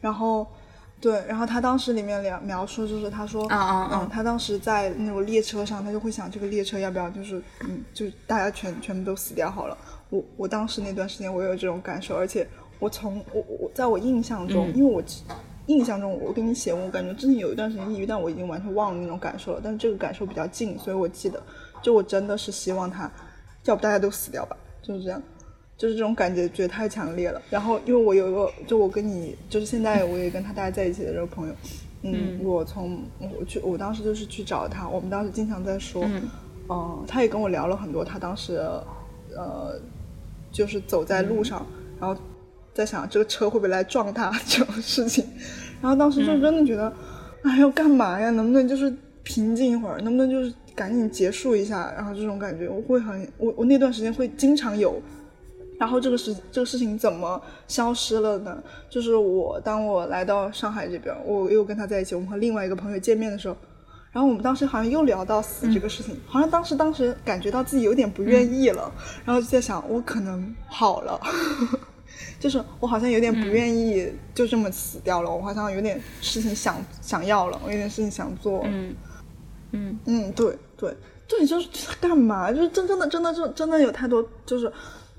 [0.00, 0.44] 然后。
[1.02, 9.76] 对，然后他当时里面描描述就是他说，嗯嗯，他当时在那种列车上，他就会想这个列车要不要就是嗯，就大家全全部都死掉好了。
[10.10, 12.46] 我我当时那段时间我有这种感受，而且
[12.78, 15.02] 我从我我在我印象中，因为我
[15.66, 19.60] 印象中我给你写，我感觉之前有一段时间抑郁，但我已经完全忘了那种感受了。
[19.60, 21.42] 但是这个感受比较近，所以我记得，
[21.82, 23.10] 就我真的是希望他，
[23.64, 25.20] 要不大家都死掉吧，就是这样。
[25.82, 27.42] 就是这种感觉，觉得太强烈了。
[27.50, 31.54] 然后，因为我有一个，就我跟你，就是现在我也跟他大家在一起的这个朋友，
[32.02, 36.04] 嗯，我从我去，我当时就是去找他，我们当时经常在说，
[36.68, 38.58] 嗯，他也跟我聊了很多，他当时，
[39.36, 39.74] 呃，
[40.52, 41.66] 就是走在路上，
[41.98, 42.16] 然后
[42.72, 45.26] 在想这个车会不会来撞他 这种事情，
[45.80, 46.94] 然后当时就真的觉得，
[47.42, 48.30] 哎，要干嘛呀？
[48.30, 50.00] 能不能就是平静一会儿？
[50.02, 51.92] 能不能就是赶紧结束一下？
[51.96, 55.02] 然后这种感觉，我会很，我我那段时间会经常有。
[55.82, 58.62] 然后这个事这个事情怎么消失了呢？
[58.88, 63.56] 就是我当我来到上海这边，我又跟他在一起，我们和另外一个朋友见面的时候，
[64.12, 68.92] 然后我们当时好像又聊到死这个事情，好像当时当时感觉到自己有点不愿意了，
[69.24, 71.20] 然后就在想我可能好了，
[72.38, 78.94] 就是我好像有点不愿意就这么死掉了，我好像有点事情想想要了，我有点事情想做，嗯
[79.72, 81.68] 嗯嗯，对对对，就是
[82.00, 82.52] 干嘛？
[82.52, 84.72] 就是真真的真的就真的有太多就是。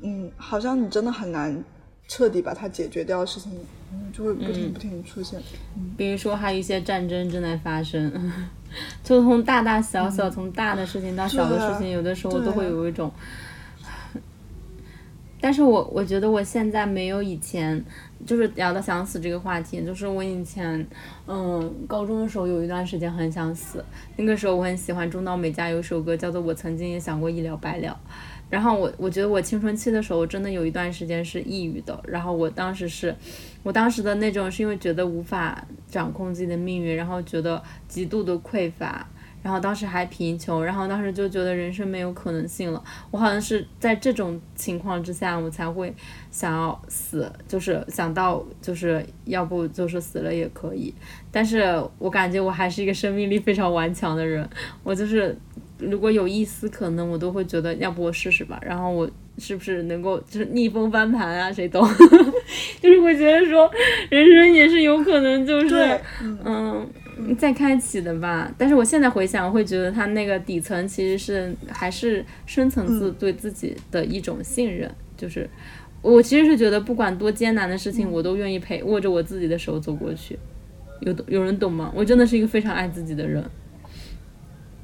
[0.04, 1.64] 嗯，好像你真的很难
[2.08, 3.52] 彻底把它解决掉的事情，
[3.92, 5.42] 嗯，就会不停不停出现。
[5.98, 8.12] 比如说，还有一些战争正在发生，
[9.04, 13.12] 就从大大小小，从大的事情到小的事情，有的时候都会有一种。
[15.40, 17.84] 但是我我觉得我现在没有以前，
[18.26, 20.88] 就是聊到想死这个话题，就是我以前，
[21.28, 23.84] 嗯，高中的时候有一段时间很想死，
[24.16, 28.00] 那个时候我很喜欢中岛美嘉有首歌叫做《我曾经也想过一了百了》。
[28.54, 33.16] 然后我我觉得我青春期的时候真的有一段时间是抑郁的，然后我当时是，
[33.64, 39.08] 我当时的那种是因为觉得无法掌控自己的命运，然后觉得极度的匮乏，
[39.42, 42.84] 然后当时还贫穷，然后当时就觉得人生没有可能性了。
[43.10, 45.92] 我好像是在这种情况之下，我才会
[46.30, 50.94] 想要死，就是想到就是要不就是死了也可以。
[51.32, 54.48] 但是我感觉我还是一个生命力非常顽强的人，
[54.84, 55.36] 我就是。
[55.90, 58.60] 如果有一丝可能，我都会觉得要不我试试吧。
[58.64, 61.52] 然后我是不是能够就是 逆风翻盘啊？
[61.52, 61.88] 谁懂？
[62.82, 63.70] 就是会觉得说
[64.10, 66.00] 人生也是有可能就是
[66.46, 66.88] 嗯
[67.38, 68.54] 再开启的吧。
[68.58, 74.90] 但是我现在回想，我会觉得他那个底层其实是还是深层次对自己的一种信任。
[75.16, 75.50] 就是
[76.02, 80.38] 我其实是觉得不管多艰难的事情，我都愿意陪握着我自己的手走过去。
[81.02, 81.92] 有有人懂吗？
[81.96, 83.44] 我真的是一个非常爱自己的人。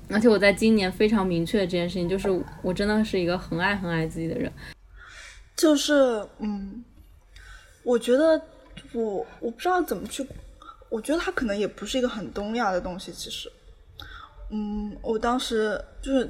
[0.09, 2.27] 而且我在今年非常明确的这件事情，就是
[2.61, 4.51] 我真的是一个很爱很爱自己的人。
[5.55, 5.93] 就是
[6.39, 6.83] 嗯，
[7.83, 8.41] 我觉得
[8.93, 10.25] 我我不知道怎么去，
[10.89, 13.11] 我觉得它可能也不是一个很东亚的东西。
[13.11, 13.51] 其实，
[14.51, 16.29] 嗯，我当时就是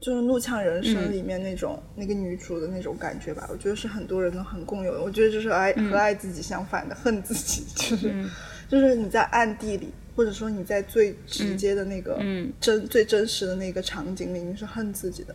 [0.00, 5.02] 就是《怒呛人生》里面那种那个女主的那种感觉吧，我觉得是很多人都很共有的。
[5.02, 8.28] 我觉得就是爱和爱自己相反的，恨自己， 就是
[8.68, 9.88] 就是你在暗地里。
[10.16, 12.18] 或者说你在最直接的那个
[12.60, 15.34] 真最真实的那个场景里，你是恨自己的，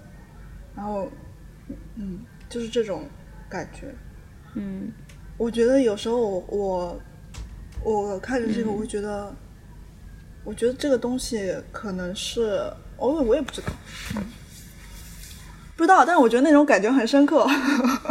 [0.76, 1.08] 然后，
[1.96, 3.04] 嗯，就是这种
[3.50, 3.94] 感觉，
[4.56, 4.92] 嗯，
[5.38, 6.18] 我觉得有时候
[6.48, 7.00] 我
[7.84, 9.34] 我我看着这个，我会觉得，
[10.44, 13.68] 我觉得这个东西可能是，哦，我也不知道，
[14.16, 14.24] 嗯，
[15.76, 17.46] 不知道，但是我觉得那种感觉很深刻，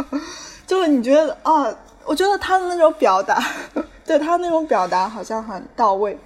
[0.67, 3.43] 就是你觉得啊，我觉得他的那种表达，
[4.05, 6.17] 对他那种表达好像很到位，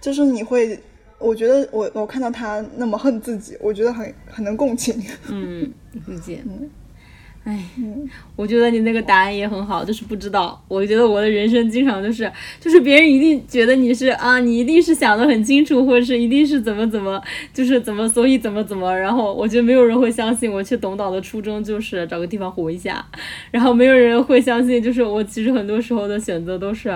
[0.00, 0.78] 就是你会，
[1.18, 4.94] 我觉得我我看到他那么恨自己，我觉得很很能共情。
[5.28, 5.70] 嗯，
[6.06, 6.42] 理解。
[7.42, 7.58] 哎，
[8.36, 10.62] 我觉得你那个答案也很好，就是不知道。
[10.68, 12.30] 我觉得我的人生经常就是，
[12.60, 17.20] 就是别人一定觉得你是啊，你一定是想的很清楚，或者是一定是怎么怎么，
[17.54, 18.94] 就是怎么，所以怎么怎么。
[18.94, 23.02] 然后我觉得没有人会相信我去董岛的初衷就是找个地方活一下，
[23.50, 26.90] 然后没有人会相信，就是我其实很多时候的选择都是，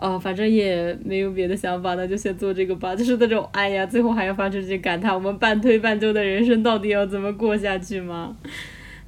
[0.00, 2.96] 哦，反正也没有别的想法，那就先做这个吧。
[2.96, 8.34] 就是那种，哎呀，最后还要发出这感叹，我们半推半就的人生到底要怎么过下去吗？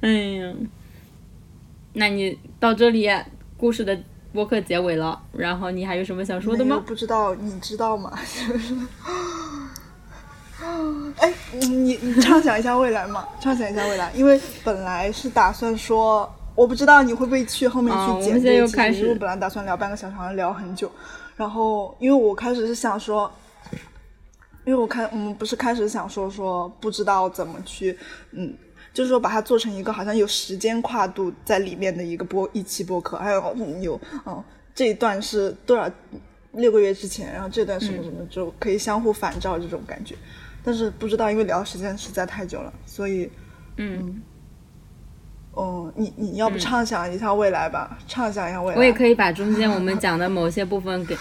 [0.01, 0.53] 哎呀，
[1.93, 3.09] 那你到这里
[3.57, 3.97] 故事的
[4.31, 6.83] 播客结尾了，然后你还有什么想说的吗？
[6.85, 8.13] 不知道，你知道吗？
[11.17, 13.27] 哎，你你畅想一下未来嘛？
[13.41, 20.91] 畅想一下未来，因为本来是打算说，我不知道你会不会去后面去剪这期，因为本来打算聊半个小时，好像聊很久。
[21.35, 23.31] 然后，因为我开始是想说，
[24.65, 27.97] 因为我开我们不是开始想说说不知道怎么去，
[28.31, 28.53] 嗯。
[28.93, 34.43] 就是说，把它做成一个好像有时间跨度在里面的一个播一期播客，还有有嗯
[34.75, 35.89] 这一段是多少
[36.51, 40.13] 六个月之前，然后这段什么什么就可以相互反照这种感觉，
[40.63, 43.27] 但是不知道，因为聊的时间实在太久了，所以
[43.77, 44.21] 嗯
[45.53, 48.77] 哦，你你要不畅想一下未来吧，畅想一下未来。
[48.77, 51.15] 我也可以把中间我们讲的某些部分给。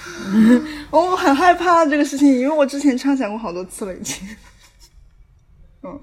[0.90, 4.28] 我很害怕这个事情，因为我之前畅想过好多次了，已经。
[5.82, 6.00] 嗯。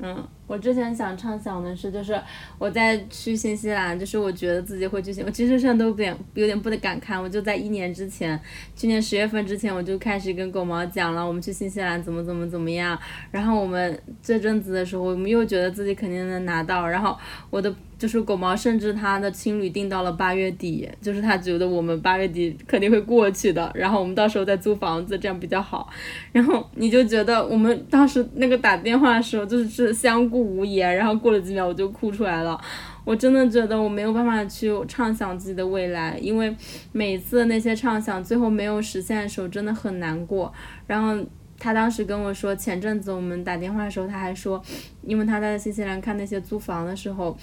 [0.00, 2.20] 嗯，我之前想畅想的是，就是
[2.58, 7.22] 我在去新西兰，就是我觉得自己会去新，我其实现在都有点有点不得敢看。
[7.22, 8.40] 我就在一年之前，
[8.74, 12.98] 去年十月份之前，我就开始跟狗毛讲了，我们去新西兰怎么怎么怎么样。
[13.30, 16.88] 然后我们这阵子的时候，我们又觉得自己肯定能拿到。
[16.88, 17.16] 然后
[17.50, 17.72] 我的。
[17.98, 25.90] 就是狗毛，甚至他的青旅定到了八月底，就是他觉得我们八月底肯定会过去的，然后我们到时候再租房子，这样比较好。
[26.30, 32.60] 然后你就觉得我们当时那个打电话的时候，就是是相顾无言，然后过了几秒我就哭出来了。
[33.04, 36.54] 我真的觉得我没有办法去畅想自己的未来，因为
[36.92, 40.52] 每次那些畅想最后没有实现的时候，真的很难过。
[40.86, 41.16] 然后
[41.58, 44.62] 他当时跟我说，前阵子我们打电话的时候，他还说，
[45.02, 47.36] 因为他在新西兰看那些租房的时候。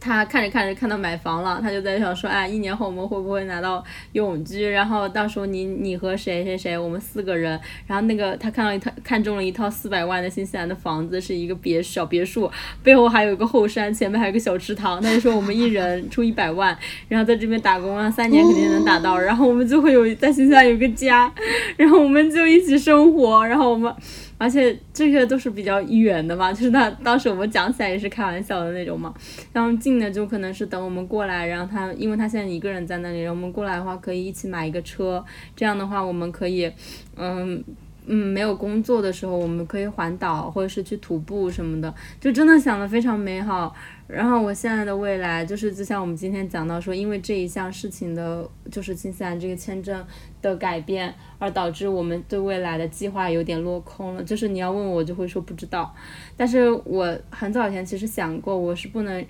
[0.00, 3.82] 他看着看着看到买房了，他就在想说，哎，一年后我们会不会拿到
[4.12, 4.68] 永居？
[4.68, 12.50] 然后到时候你你和谁谁谁，我们四个人，然后那个他看到一套看中了一套四百万的新西兰的房子，是一个别小别墅，
[12.82, 15.00] 背后还有一个后山，前面还有个小池塘。
[15.02, 16.76] 他就说我们一人出一百万，
[17.08, 21.32] 然后在这边打工啊，三年肯定能打到，然后我们就会有在新西兰有个家，
[21.76, 23.94] 然后我们就一起生活，然后我们。
[24.38, 29.12] 而且这些都是比较远的嘛， 就是他当时我们讲起来也是开玩笑的那种嘛。
[29.52, 35.24] 然后近的就可能是等我们过来，然后他因为他现在一个人在那里，然后我们过来的话可以一起买一个车，
[35.54, 36.72] 这样的话我们可以，
[37.16, 37.62] 嗯
[38.10, 43.74] 嗯，没有工作的时候我们可以环岛或者是去徒步什么的，就真的想的非常美好。
[44.06, 50.02] 然后我现在的未来就是，就像我们今天讲到说，因为这一项事情的，就是新西兰这个签证
[50.40, 54.24] 的改变，而导致我们对未来的计划有点落空了。
[54.24, 55.94] 就是你要问我，就会说不知道。
[56.38, 59.22] 但是我很早以前其实想过，我是不能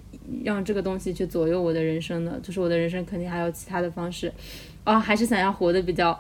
[0.45, 2.39] 让这个东西去左右我的人生的。
[2.41, 4.33] 就是我的人生肯定还有其他的方式，
[4.85, 6.16] 哦，还是想要活得比较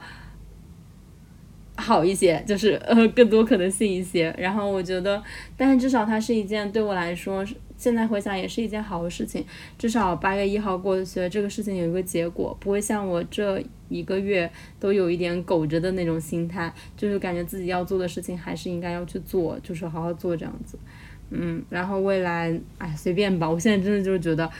[1.78, 4.34] 好一些，就是呃更多可能性一些。
[4.36, 5.22] 然后我觉得，
[5.56, 7.42] 但是至少它是一件对我来说。
[7.78, 9.44] 现在回想也是一件好的事情，
[9.78, 14.50] 至少八月一号过去，这个事情有一个结果，不会像我这一个月
[14.80, 20.76] 都有一点苟着的那种心态，就是感觉自己要做的事情还是应该要去做，就是好好做这样子。
[21.30, 23.48] 嗯，然后未来，哎，随便吧。
[23.48, 24.50] 我现在真的就是觉得，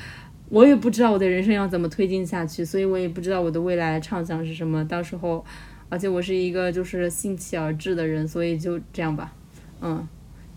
[0.49, 4.87] 我也不知道我的人生要怎么推进下去，所以我也不知道我的未来畅想是什么。
[4.87, 5.45] 到时候，
[5.89, 9.33] 而且我是一个就是兴起而至的人，所以就这样吧。
[9.81, 10.07] 嗯。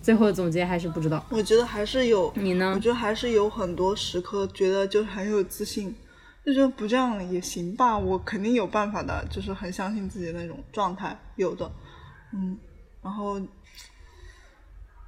[0.01, 2.73] 最后总结还是不知道，我觉得还是有你呢？
[2.73, 5.93] 我觉得还是有很多时刻觉得就很有自信，
[6.43, 11.71] 就觉得不这样也行吧，我肯定有办法的，就是很相信自己的那种状态，有的，
[12.33, 12.57] 嗯，
[13.03, 13.39] 然后，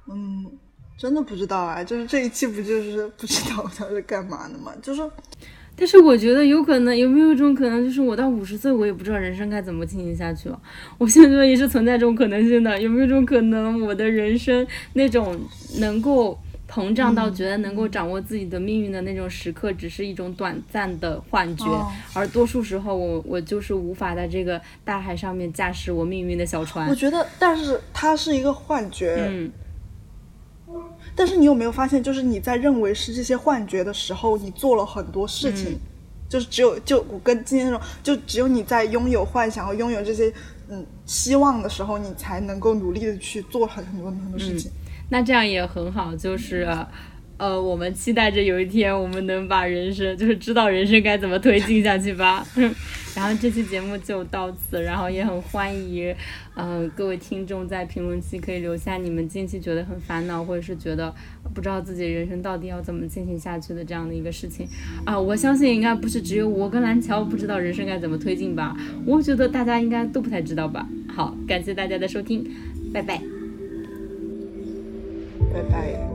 [0.06, 0.46] 嗯，
[0.96, 5.02] 真的不知道啊，就是这一期不就是不知道他是干嘛的嘛，就是。
[5.76, 10.60] 但是我觉得有可能，有没有一种可能，就是我到五十岁，我也不知道人生该怎么进行下去了。
[10.98, 12.80] 我现在也是存在这种可能性的。
[12.80, 15.38] 有没有一种可能，我的人生那种
[15.78, 16.38] 能够
[16.70, 21.64] 膨胀到觉得能够掌握自己的命运的那种时刻，只是一种短暂的幻觉，
[22.14, 26.88] 而多数时候，我我就是无法在这个大海上面驾驶我命运的小船。
[26.88, 29.16] 我觉得，但是它是一个幻觉。
[29.28, 29.50] 嗯。
[31.14, 35.78] 但是你有没有发现，就是你在认为是这些幻觉的时候，你做了很多事情，
[36.28, 40.32] 就是只有就我跟今天那种，就只有你在拥有幻想和拥有这些
[40.68, 44.70] 嗯希望的时候，你才能够努力的去做很很多很多事情。
[45.08, 46.66] 那这样也很好，就是。
[47.44, 52.42] 呃，我们期待着有一天我们能把人生，就是知道人生该怎么推进下去吧。
[53.14, 56.14] 然后这期节目就到此，然后也很欢迎，
[56.56, 61.14] 嗯，各位听众在评论区可以留下你们近期觉得很烦恼，或者是觉得
[61.52, 64.66] 不知道自己人生到底要怎么进行下去的这样的一个事情
[65.04, 65.20] 啊。
[65.20, 68.74] 我相信应该不是只有我跟蓝桥不知道人生该怎么推进吧。
[69.04, 70.88] 我觉得大家应该都不太知道吧。
[71.14, 72.42] 好，感谢大家的收听，
[72.90, 73.20] 拜拜，
[75.52, 76.13] 拜拜。